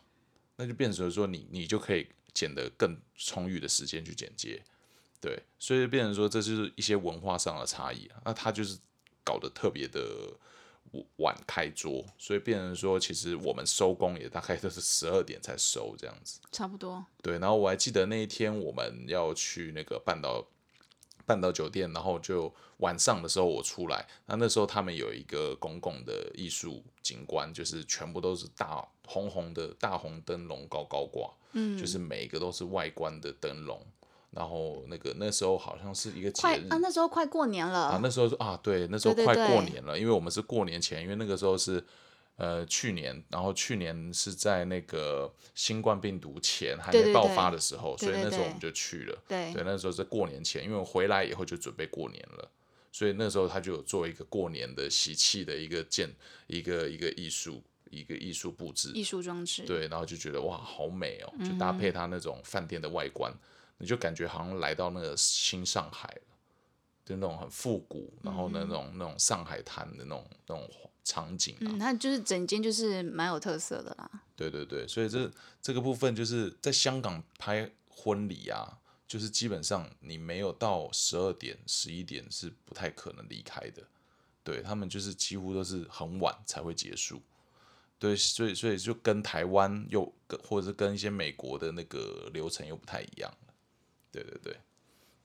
[0.57, 4.63] 那就变成说你你就可以剪得更充裕的时间去剪接。
[5.21, 8.21] 对，所以变成说这就是一些文化上的差异啊。
[8.25, 8.79] 那他就是
[9.25, 10.01] 搞得特别的
[11.17, 16.41] 晚开桌，所以变成说其实我们收工也大概都是十二点才收这样子。
[16.53, 17.05] 差不多。
[17.23, 20.47] 对，然后我还记得那一天我们要去那个半岛
[21.27, 33.81] 半岛酒店，然后就晚上的时候我出来，那那时候他们有一个公共的艺术景观，就是全部都是大红红的大红灯笼高高挂，嗯，就是每一个都是外观的灯笼，
[34.35, 41.83] 然后那个那时候好像是一个节日快啊，那时候快过年了，啊，那时候说啊，对，那时候快过对年了，因为我们是过年前，因为那个时候是
[42.37, 49.17] 呃去年，然后去年是在那个新冠病毒前还没爆发的时候，所以那时候我们就去了。
[49.29, 52.51] 对对，那时候是过年前，因为我回来以后就准备过年了，
[52.91, 56.11] 所以那时候他就有做一个过年的喜气的一个建
[56.49, 63.33] 一个一个艺术一个艺术布置，艺术装置，对，然后就觉得哇，好美哦，就搭嗯配他那种饭店的外观，
[63.79, 66.37] 你就感觉好像来到那个新上海了，
[67.05, 70.71] 就那种很复古，然后呢那种那种上海滩的那种那种
[71.03, 74.11] 场景啊，嗯，它就是整间就是蛮有特色的啦。
[74.37, 83.83] 对对对，所以这这个部分就是在香港拍婚礼啊，就是基本上你没有到十二点、十一点是不太可能离开的。
[84.43, 87.21] 对他们就是几乎都是很晚才会结束。
[87.99, 93.44] 对，所以所以就跟台湾又跟或者是跟一些美国的那个流程又不太一样了。
[94.15, 94.57] 对对对，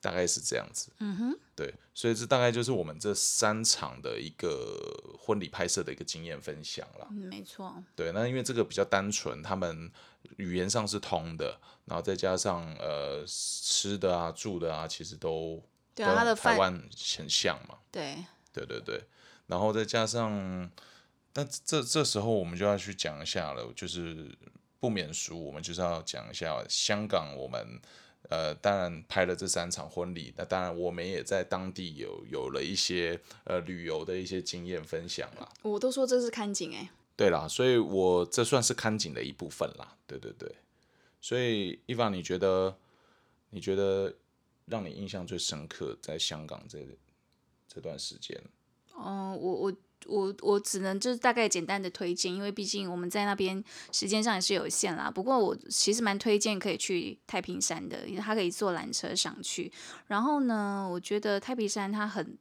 [0.02, 0.92] 大概是这样子。
[1.00, 4.78] 嗯哼，对，所以这大概就是我们这三场的一个
[5.20, 7.08] 婚礼拍摄的一个经验分享啦。
[7.12, 9.92] 嗯没错，对，那因为这个比较单纯，他们
[10.38, 15.64] 语言上是通的，然后再加上呃吃的啊、住的啊，其实都
[15.94, 17.78] 对啊，它的饭跟台湾很像嘛。
[17.92, 18.18] 对，
[18.52, 19.04] 对对对，
[19.48, 20.70] 然后再加上，
[21.32, 24.36] 但这这时候我们就要去讲一下了，就是
[24.80, 27.80] 不免俗，我们就是要讲一下香港，我们
[28.30, 35.50] 呃当然拍了这三场婚礼，那当然我们也在当地有有了一些呃旅游的一些经验分享啦。
[35.62, 39.98] 我都说这是看景哎、对啦，所以我这算是看景的一部分啦。
[40.08, 40.50] 对对对，
[41.20, 42.78] 所以伊凡，你觉得
[43.50, 44.16] 你觉得
[44.66, 46.80] 让你印象最深刻在香港这
[47.68, 48.42] 这段时间？
[48.96, 49.74] 嗯，我我
[50.06, 55.12] 我我只能就是大概简单的推荐，因为毕竟我们在那边时间上也是有限啦。
[55.12, 59.72] 不过我其实蛮推荐可以去太平山的，因为它可以坐缆车上去。
[60.08, 62.38] 然后呢，我觉得太平山它很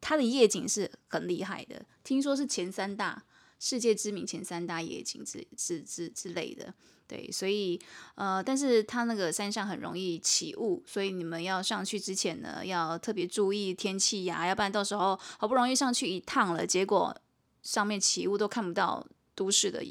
[0.00, 3.24] 它的夜景是很厉害的，听说是前三大
[3.58, 6.74] 世界知名前三大夜景之之之之类的。
[7.12, 7.78] 对，所以
[8.14, 17.14] 呃，但是它那个山上很容易起雾，所以你们要上去之前呢，要特别注意天气呀、要不然到时候好不容易上去一趟了，结果
[17.62, 19.84] 上面起雾都看不到都市的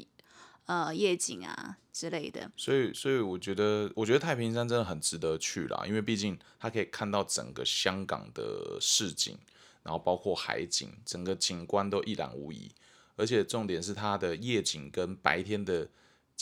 [0.66, 2.50] 呃夜景啊之类的。
[2.56, 9.38] 所以，所以我觉得，我觉得太平山真的很值得去啦，因为毕竟它可以看到整个香港的市景，
[9.84, 12.72] 然后包括海景，整个景观都一览无遗。
[13.14, 15.88] 而且重点是它的夜景跟白天的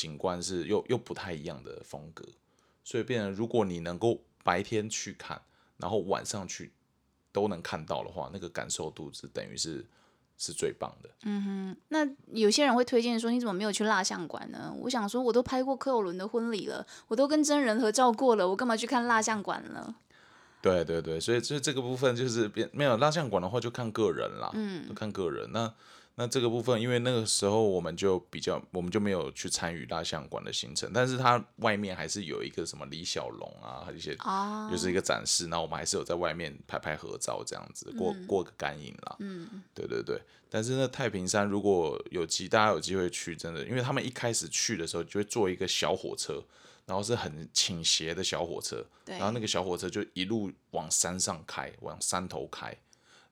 [0.01, 2.25] 景观是又又不太一样的风格，
[2.83, 5.43] 所以变成如果你能够白天去看，
[5.77, 6.73] 然后晚上去
[7.33, 9.85] 都能看到的话，那个感受度是等于是
[10.39, 11.11] 是最棒的。
[11.25, 14.75] 嗯哼那有些人会推荐说，你怎么没有去蜡像馆呢？
[14.81, 19.95] 我想说，我都拍过柯有伦的婚礼了，我都跟真人合照过了，我干嘛去看蜡像馆呢？
[20.63, 25.51] 对对对，所以所以这个部分就是变没有蜡像馆的话，就看个人啦，嗯，就看个人。
[25.53, 25.73] 那
[26.21, 39.17] 那这个部分，因为那个时候我们就比较，我们就没有去参与蜡像馆的行程，但是它外面还是有一个什么李小龙啊，一些啊，就是一个展示，然后我们还是有在外面拍拍合照这样子，过过个干瘾啦。
[39.21, 46.45] 嗯，对对对，但是那太平山如果有机大家有机会去，真的，因为他们一开始去的时候就会坐一个小火车，
[46.85, 52.77] 然后是很倾斜的小火车，然后那个小火车就一路往山上开，往山头开，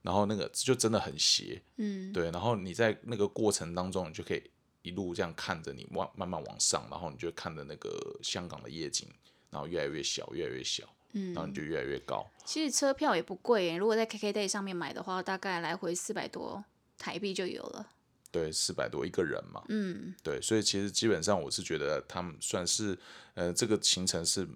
[0.02, 4.42] 然后那个就真的很斜，嗯，对，然后你在那个过程当中，你就可以
[4.82, 9.08] 一路这样看着你往慢慢往上，然后你就看着那个香港的夜景，
[9.50, 12.24] 然后越来越小，越来越小，嗯然后你就越来越高。
[12.44, 16.64] 其实车票也不贵耶，如果在 KKday 上面买的话，大概来回四百多
[16.96, 17.86] 台币就有了。
[18.30, 22.96] 对，四百多一个人嘛，嗯，对，所以其实基本上我是觉得他们算是，
[23.32, 24.46] 呃，这个行程是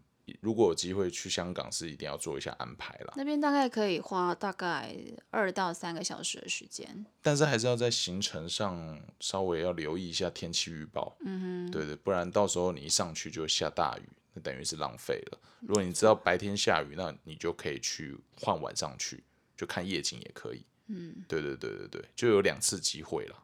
[0.41, 4.97] 如果有机会去香港是一定要做一下安排啦，那边大概可以花大概
[5.31, 7.05] 二到三个小时的时间。
[7.21, 15.39] 但是还是要在行程上稍微要留意一下天气预报，嗯哼，对对，不然到时候你一上去就下大雨，那等于是浪费了。
[15.61, 19.23] 如果你知道白天下雨，那你就可以去换晚上去，
[19.57, 20.65] 就看夜景也可以。
[20.89, 23.37] 嗯，对对对对对，就有两次机会了。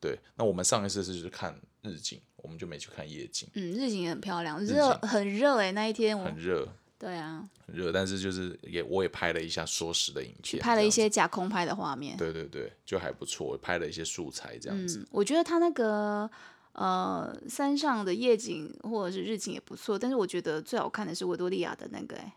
[0.00, 6.68] 对，那我们上一次是去看日景，我们就没去看夜景，嗯，日景也很漂亮，景热很热哎，那一天我很热
[6.98, 12.24] 对啊，很热，但是就是也我也拍了一下缩时的影片，拍了一些假空拍的画面子，。
[12.24, 15.00] 对对对，就还不错，拍了一些素材这样子。
[15.00, 16.30] 嗯，我觉得它那个
[16.72, 22.32] 呃山上的夜景或者是日景也不错，但是我觉得最好看的是维多利亚的那个哎。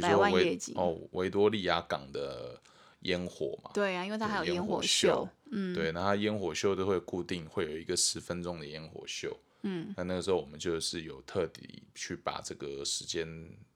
[0.00, 2.58] 百万夜景哦，维多利亚港的
[3.00, 13.26] 烟火嘛，对啊，因为它还有烟火秀嗯，对，那它烟火秀都会固定会有一个十分钟的烟火秀，嗯，那那个时候我们就是有特地去把这个时间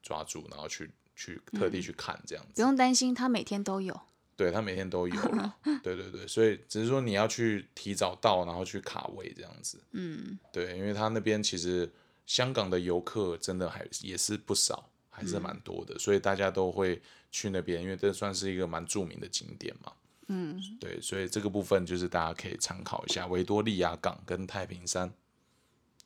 [0.03, 2.53] 抓住，然后去去特地去看这样子。
[2.55, 3.99] 不用担心，他每天都有。
[4.37, 9.81] 对他每天都有了， 对对对，所以只是说你要去提早到，然后去卡位这样子。
[9.93, 11.91] 嗯，对，因为他那边其实
[12.27, 17.01] 香港的游客真的还也是不少，还是蛮多的，所以大家都会
[17.31, 19.91] 去那边，因为这算是一个蛮著名的景点嘛。
[20.29, 25.13] 嗯，对，所以这个部分就是大家可以参考一下维多利亚港跟太平山。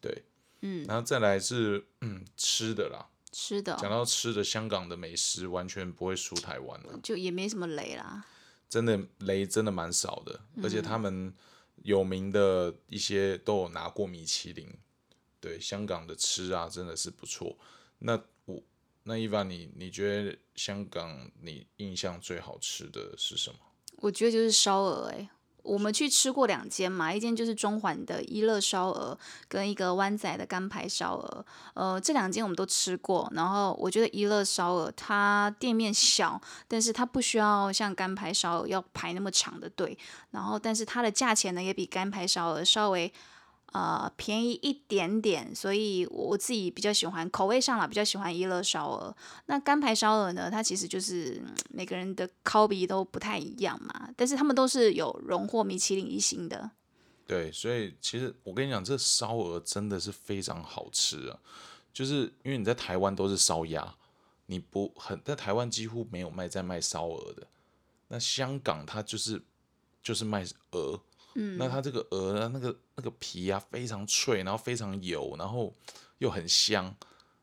[0.00, 0.24] 对，
[0.60, 3.08] 嗯，然后再来是嗯吃的啦。
[3.32, 8.26] 吃的，讲到吃的，香港的美食完全不会输台湾的，就也没什么雷啦。
[8.68, 11.32] 真的雷真的蛮少的，而且他们
[11.82, 14.68] 有名的一些都有拿过米其林。
[15.40, 17.56] 对，香港的吃啊真的是不错。
[18.00, 18.60] 那我
[19.04, 23.58] 那伊凡，你你觉得香港你印象最好吃的是什么？
[24.01, 25.28] 我觉得就是烧鹅诶。
[25.62, 31.44] 我们去吃过两间嘛，一间就是中环的一乐烧鹅，跟一个湾仔的干排烧鹅。
[31.74, 39.96] 呃，这两间我们都吃过，然后我觉得一乐烧鹅它店面小，但是它不需要像干排烧鹅要排那么长的队，
[40.30, 43.12] 然后但是它的价钱呢也比干排烧鹅稍微。
[43.72, 49.16] 呃，便宜一点点，所以我自己比较喜欢口味上啦，比较喜欢一乐烧鹅。
[49.46, 56.70] 那干排烧鹅呢，它其实就是每个人的口鼻都不太一样嘛，但是他们都是有荣获米其林一星的。
[57.26, 61.38] 对，所以其实我跟你讲，这烧鹅真的是非常好吃啊！
[61.92, 63.94] 就是因为你在台湾都是烧鸭，
[64.46, 67.46] 你不很在台湾几乎没有卖在卖烧鹅的。
[68.08, 69.40] 那香港它就是
[70.02, 71.00] 就是卖鹅。
[71.36, 75.72] 嗯，那它这个鹅呢，那个那个皮啊非常脆，然后非常油，然后
[76.18, 76.84] 又很香，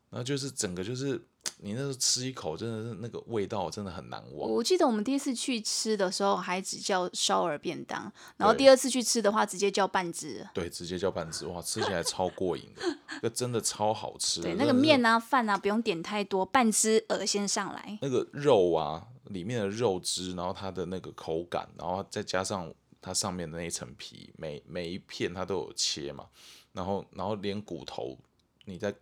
[0.08, 1.20] 然后就是整个就是
[1.58, 4.48] 你那时候吃一口，真的是那个味道真的很难忘。
[4.48, 10.48] 我记得我们第一次去吃的时候还只叫烧耳便当，然后第二次去吃的话直接叫半只。
[10.54, 12.82] 对，直接叫半只，哇，吃起来超过瘾的，
[13.20, 14.40] 那真的超好吃。
[14.40, 17.98] 对，那个面啊饭啊不用点太多，半只鹅先上来。
[18.00, 22.72] 那个肉啊，里面的肉汁，然后它的那个口感，然后再加上。
[23.00, 26.28] 它上面的那一层皮，每每一片它都有切嘛，
[26.72, 28.18] 然后然后连骨头，
[28.64, 28.94] 你在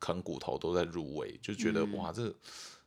[0.00, 2.34] 啃骨头都在入味，就觉得哇，这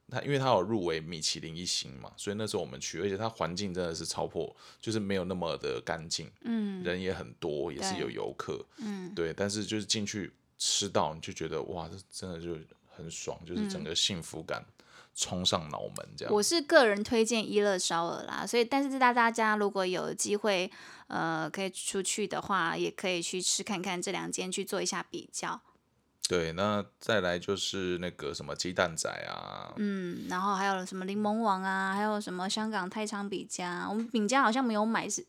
[0.09, 12.55] 它因为它有入围米其林一星嘛，所以那时候我们去，而且它环境真的是超破，就是没有那么的干净，嗯，人也很多，也是有游客，嗯，对，但是就是进去吃到，你就觉得哇，这真的就
[12.87, 14.63] 很爽，就是整个幸福感。
[15.15, 20.69] 冲上脑门这样，我是个人推荐一乐烧鹅啦，所以但是大大家如果有机会，
[21.07, 25.61] 呃，可以出去的话，也可以去吃看看这两间，去做一下比较。
[26.27, 35.25] 对，那再来就是那个什么鸡蛋仔啊，嗯，然后还有什么柠檬王啊，还有什么香港太仓饼家，我们饼家好像没有买是。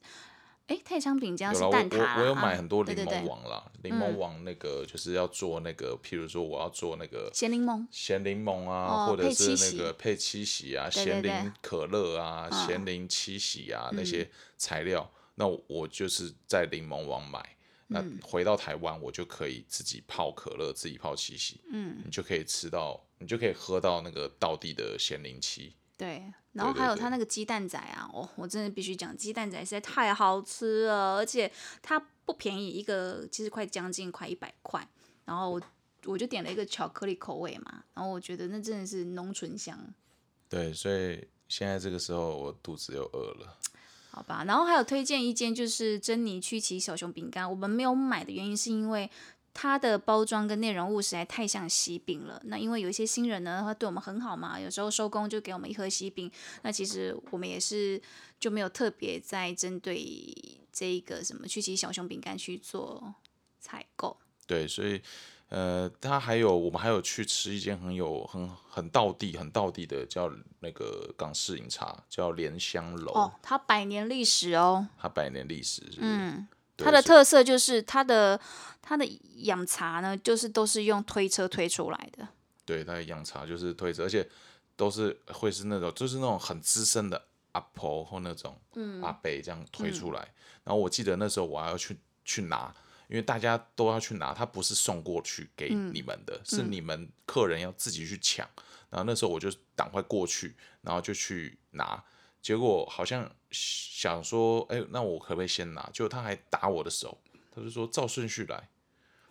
[0.66, 11.52] 哎，太香饼家是蛋挞我我有买很多柠檬王啦，柠檬王那个就是要做那个，譬如说我要做那个咸柠檬，咸柠檬啊，或者是那个配七喜啊，咸柠。
[11.62, 17.56] 可乐啊，咸柠七喜啊那些材料，那我就是在柠檬王买。
[17.88, 25.72] 那回到台湾，我就可以自己泡可乐，自己泡七喜，嗯，你就可以吃到，你就可以喝到那个道地的咸柠七。
[25.98, 34.86] 对，然后还有它那个鸡蛋仔啊，哦，我真的必须讲，鸡蛋仔实在太好吃了，而且它不便宜，一个其实快将近快一百块。
[35.24, 35.62] 然后我
[36.04, 39.78] 我就点了一个巧克力口味嘛，然后我觉得那真的是浓醇香。
[40.48, 43.56] 对，所以现在这个时候我肚子又饿了。
[44.10, 49.10] 好吧，然后还有推荐一间就是珍妮曲奇小熊饼干，我们没有买的原因是因为。
[49.58, 52.38] 它的包装跟内容物实在太像喜饼了。
[52.44, 56.30] 那因为有一些新人呢，他对我们很好嘛，有时候收工就给我们一盒喜饼。
[56.60, 57.98] 那其实我们也是
[58.38, 60.06] 就没有特别在针对
[60.70, 63.14] 这一个什么曲奇小熊饼干去做
[63.58, 64.14] 采购。
[64.46, 65.00] 对，所以
[65.48, 70.30] 呃，他还有我们还有去吃一间很有很很道地很道地的叫
[70.60, 73.12] 那个港式饮茶，叫莲香楼。
[73.12, 74.86] 哦，它百年历史哦。
[74.98, 76.46] 它百年历史，嗯。
[76.76, 78.40] 它的特色就是它的
[78.82, 79.06] 它的
[79.36, 82.28] 养茶呢，就是都是用推车推出来的。
[82.64, 84.28] 对，它的养茶就是推车，而且
[84.76, 88.58] 都是会是那种，就是那种很资深的阿婆或那种
[89.02, 90.20] 阿伯这样推出来。
[90.64, 92.74] 然后我记得那时候我还要去去拿，
[93.08, 98.46] 因为大家都要去拿，它不是送过去给你们的，是你们客人要自己去抢。
[98.90, 102.02] 然后那时候我就赶快过去，然后就去拿。
[102.42, 105.82] 结果好像想说，哎，那我可不可以先拿？
[105.92, 107.16] 结果他还打我的手，
[107.54, 108.68] 他就说照顺序来。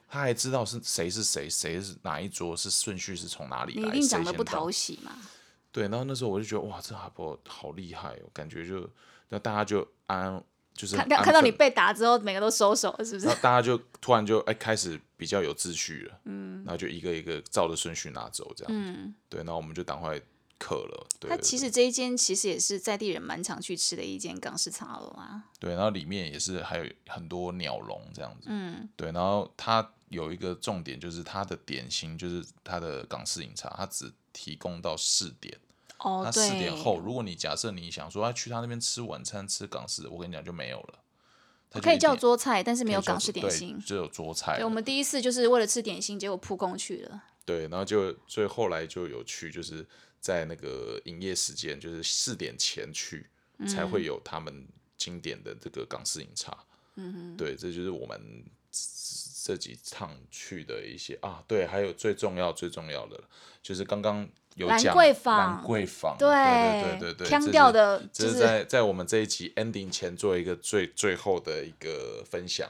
[0.08, 5.12] 他还知道是谁是谁，谁是哪一桌是顺序是从哪里来，你一定长得不讨喜嘛。
[5.72, 8.88] 对，然后那时候我就觉得，哇，这阿婆好厉害哦，感觉就
[9.30, 10.42] 那大家就安
[10.74, 13.36] 就是看看安看到你被打之后，每个都收手了，是不是然？
[13.36, 20.22] 后大家就 突然就哎开始比较有秩序了，嗯，然后就一个一个照着顺序拿走这样，嗯，对，然后我们就赶快
[20.58, 25.44] 刻了，对它其实这一间其实也是在地人蛮常去吃的一间港式茶楼啊。
[25.60, 35.58] 对，然后里面也是还有很多鸟笼这样子，嗯，对，然后它有一个重点就是它的点心就是它的港式饮茶，它只提供到四点，
[36.00, 41.00] 哦它，四，点后，如果你假设你想说要去他那边吃晚餐吃港式，我跟你讲就没有了，
[41.70, 43.78] 它可以叫桌菜，但是没有港式点心。
[43.80, 47.24] 只有桌菜对，我们第一次就是为了吃点心，结果扑空去了。
[47.44, 49.86] 对，然后就所以后来就有去，就是
[50.26, 53.28] 在那个营业时间，就是四点前去，
[53.68, 54.68] 才嗯会有他们
[54.98, 56.58] 经典的这个港式饮茶。
[56.96, 58.20] 嗯对，这就是我们
[58.72, 63.24] 这这几趟去的一些啊，对，还有最重要最重要的
[63.62, 72.68] 就是刚刚有兰讲桂坊兰桂坊，对对对对对，腔调的，这就是是在在我们这一集 ending 前做一个最最后的一个分享，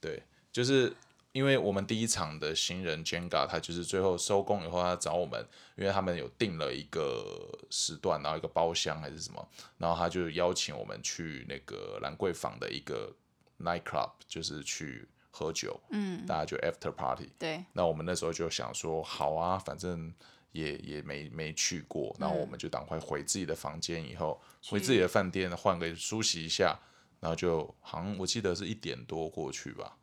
[0.00, 0.20] 对，
[0.50, 0.92] 就是
[1.32, 13.14] 因为我们第一场的新人 Jenga，他就是最后收工以后，他找我们，因为他们有定了一个时段，然后一个包厢还是什么，然后他就邀请我们去那个兰桂坊的一个
[13.60, 20.12] night club，就是去喝酒，嗯，大家就 after party，对，那我们那时候就想说，好啊，反正
[20.52, 26.76] 也也没没去过，然后我们就赶快回自己的房间，以后回自己的饭店换个梳洗一下，
[27.20, 29.97] 然后就好像我记得是一点多过去吧，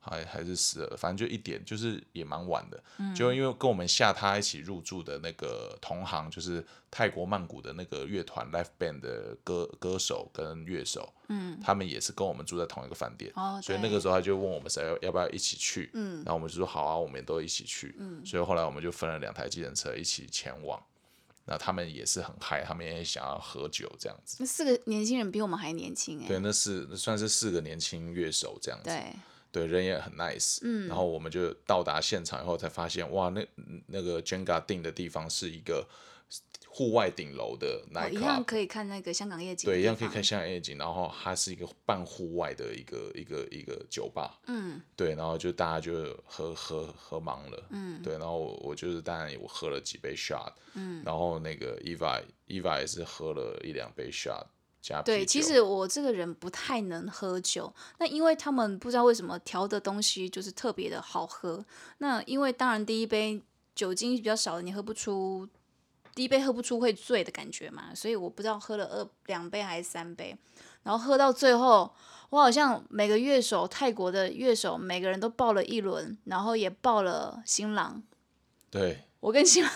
[0.00, 2.82] 还还是十二，反正就一点，就是也蛮晚的。
[3.14, 13.30] 就因为跟我们下榻一起入住的那个同行，就是泰国曼谷的那个乐团 l i f e Band 的歌歌手跟乐手，嗯，他们也是跟我们住在同一个饭店。
[13.36, 20.82] 哦，所以那对个时候他就问我们谁要要不要一起去，嗯，然后我们就说好啊，我们也都一起去，嗯，所以后来我们就分了两台计程车一起前往。
[21.46, 24.36] 那他们也是很嗨，他们也想要喝酒这样子。
[24.38, 26.28] 那四个年轻人比我们还年轻哎。
[26.28, 28.84] 对，那是那算是四个年轻乐手这样子。
[28.84, 29.12] 对，
[29.52, 30.58] 对，人也很 nice。
[30.62, 33.46] 嗯，然后我们就到达现场以后才发现，哇，那
[33.86, 35.86] 那个 Jenga 定的地方是一个
[36.68, 54.44] 户外顶楼的哦 night 一样可以看那个香港夜景的对，一样可以看香港夜景，然后它是一个半户外的一个一个一个酒吧，嗯，对，然后就大家就喝喝喝忙了，嗯，对，然后我我就是当然我喝了几杯 shot，嗯，然后那个 Eva Eva 也是喝了一两杯 shot
[55.04, 61.62] 对，其实我这个人不太能喝酒，那因为他们不知道为什么调的东西就是特别的好喝。
[61.98, 63.42] 那因为当然第一杯
[63.74, 65.46] 酒精比较少的，你喝不出，
[66.14, 70.34] 第一杯喝不出会醉的感觉嘛，所以我不知道喝了二两杯还是三杯，
[70.82, 71.94] 然后喝到最后，
[72.30, 78.02] 我好像每个乐手泰国的乐手每个人都抱了一轮，然后也抱了新郎，
[78.70, 79.70] 对，我跟新郎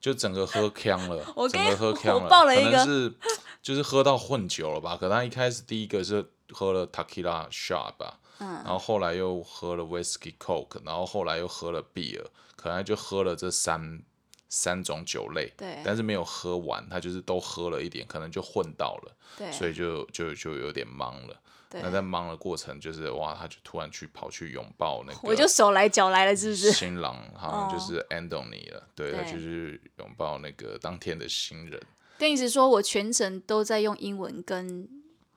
[0.00, 3.14] 就整个喝呛了， 我整个喝呛了，了可能是
[3.62, 4.96] 就是喝到混酒了吧？
[4.96, 12.24] 可能他一开始第一个是喝了 tequila shot 吧，嗯，然后后来又喝了 whiskey coke，然后后来又喝了 beer，
[12.54, 14.02] 可能就喝了这三
[14.48, 21.40] 三种酒类，对但是没有喝完，他就是都喝了一点，可能就混到了，对所以就就就有点懵了。
[21.68, 21.82] 对。
[21.82, 26.70] 那在忙的过程，就是哇，他就突然去跑去拥抱那个，我就手来脚来了，是不是？
[26.72, 27.86] 新郎好像就哦。
[27.86, 31.80] 是 Anthony 了，对他就是拥抱那个当天的新人，
[32.18, 34.88] 跟一直说我全程都在用英文跟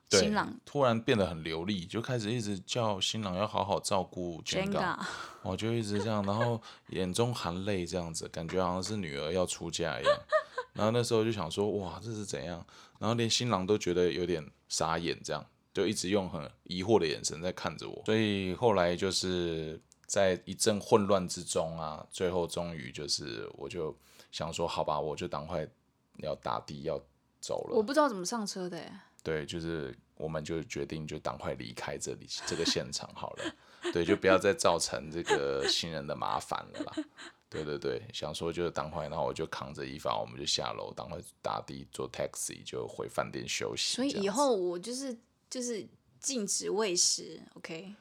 [0.08, 4.98] 对新郎突然变得很流利，就开始一直叫新郎要好好照顾 Jenga，Jenga，
[5.42, 10.18] 我就一直这样，然后眼中含泪这样子，感觉好像是女儿要出嫁一样。
[10.72, 12.64] 然后那时候就想说，哇，这是怎样？
[12.98, 18.02] 然后连新郎都觉得有点傻眼，这样就一直用很疑惑的眼神在看着我。
[18.04, 23.96] 所以后来就是在一阵混乱之中啊，最后终于就是我就
[24.32, 25.66] 想说，好吧，我就赶快
[26.18, 27.00] 要打的要
[27.40, 27.76] 走了。
[27.76, 28.92] 我不知道怎么上车的耶，
[29.22, 33.54] 对，就是我们就决定就赶快离开这里这个现场好了，
[33.92, 36.92] 对，就不要再造成这个新人的麻烦了啦。
[37.48, 43.96] 对对对，想说就是赶快，然后我就扛着衣服，我们就下楼，赶快打的坐 taxi 就回饭店休息。
[43.96, 45.18] 所以以后我就是
[45.50, 45.86] 就是
[46.20, 47.94] 禁止喂食，OK？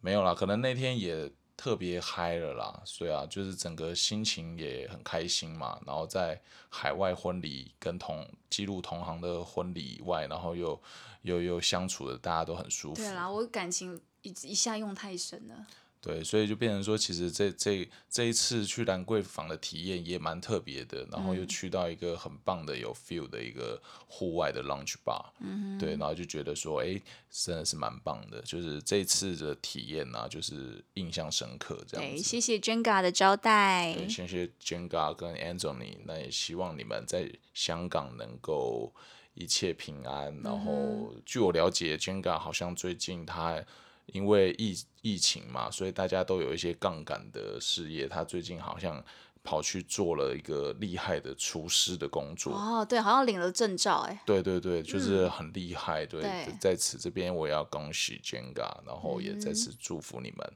[0.00, 5.80] 没有啦，可能那天也特别嗨了啦，所以啊，就是整个心情也很开心嘛。
[5.86, 10.80] 然后在海外婚礼跟同记录同行的婚礼以外，然后又
[11.22, 12.96] 又又相处的大家都很舒服。
[12.96, 15.66] 对啦，我感情一一下用太深了，
[16.04, 27.00] 对，所以就变成说，其实这这这一次去兰桂坊的体验也蛮特别的，然后又去到一个很棒的有 feel 的一个户外的 lunch bar，嗯对，然后就觉得说，哎，
[27.30, 32.24] 真的是蛮棒的，就是这次的体验呢、就是印象深刻这样对，子。
[32.24, 33.94] 谢谢 Jenga 的招待。
[33.94, 38.92] 对，谢谢 Jenga 跟 Anthony，那也希望你们在香港能够
[39.34, 40.36] 一切平安。
[40.42, 43.64] 然后，据我了解，Jenga 好像最近他
[44.06, 48.06] 因为疫疫情嘛，所以大家都有一些杠杆的事业。
[48.06, 49.02] 他最近好像
[49.44, 52.52] 跑去做了一个厉害的厨师的工作。
[52.52, 56.06] 哦，对，好像领了证照，哎，对对对，就是很厉害。
[56.06, 60.52] 对，对在此这边我也要恭喜 Jenga，然后也再次祝福你们。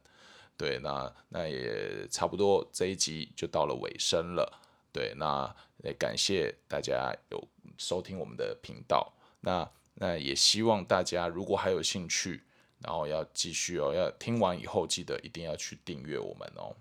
[0.57, 4.61] 对，那那也差不多这一集就到了尾声了。
[4.93, 9.13] 对，那也感谢大家有收听我们的频道。
[9.41, 12.43] 那那也希望大家如果还有兴趣，
[12.87, 16.73] 然后要继续哦，要听完以后记得一定要去订阅我们哦。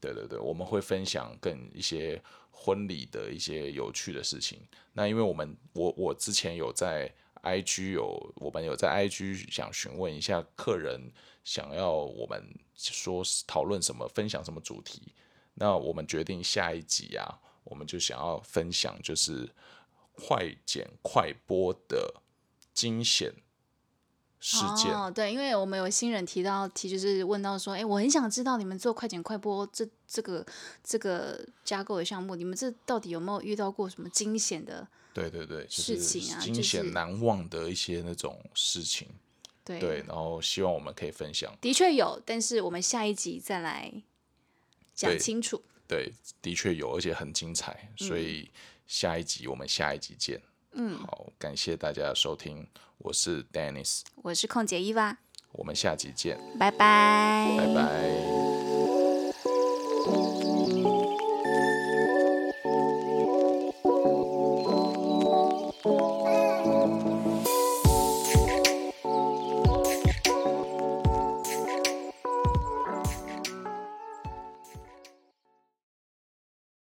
[0.00, 4.60] 对对对，我们会分享更一些婚礼的一些有趣的事情。
[4.92, 7.08] 那因为我们我我之前有在
[7.42, 11.00] IG 有我们有在 IG 想询问一下客人
[11.44, 12.42] 想要我们
[12.74, 15.14] 说讨论什么，分享什么主题。
[15.54, 19.48] 那我们决定下一集啊，我们就想要分享就是
[20.16, 22.12] 快剪快播的
[22.72, 23.32] 惊险
[24.46, 24.94] 事件。
[24.94, 30.44] 哦，对，因为我们有新人提到提，就是问到说，哎，我很想知道你们做快剪快播这这个
[30.82, 34.86] 这个架构的项目，你们这到底有没有遇到过什么惊险的？
[35.14, 39.08] 对对对，事情啊就是惊险难忘的一些那种事情。
[39.64, 41.56] 对，对，然后希望我们可以分享。
[41.62, 43.90] 的确有，但是我们下一集再来
[44.94, 45.62] 讲清楚。
[45.88, 48.50] 对，的确有，而且很精彩，所以
[48.86, 50.42] 下一集我们下一集见。
[50.72, 52.66] 嗯，好，感谢大家的收听，
[53.04, 55.18] 我是 Dennis，我是空姐伊娃，
[55.52, 57.54] 我们下集见，拜拜。
[57.58, 58.73] 拜拜。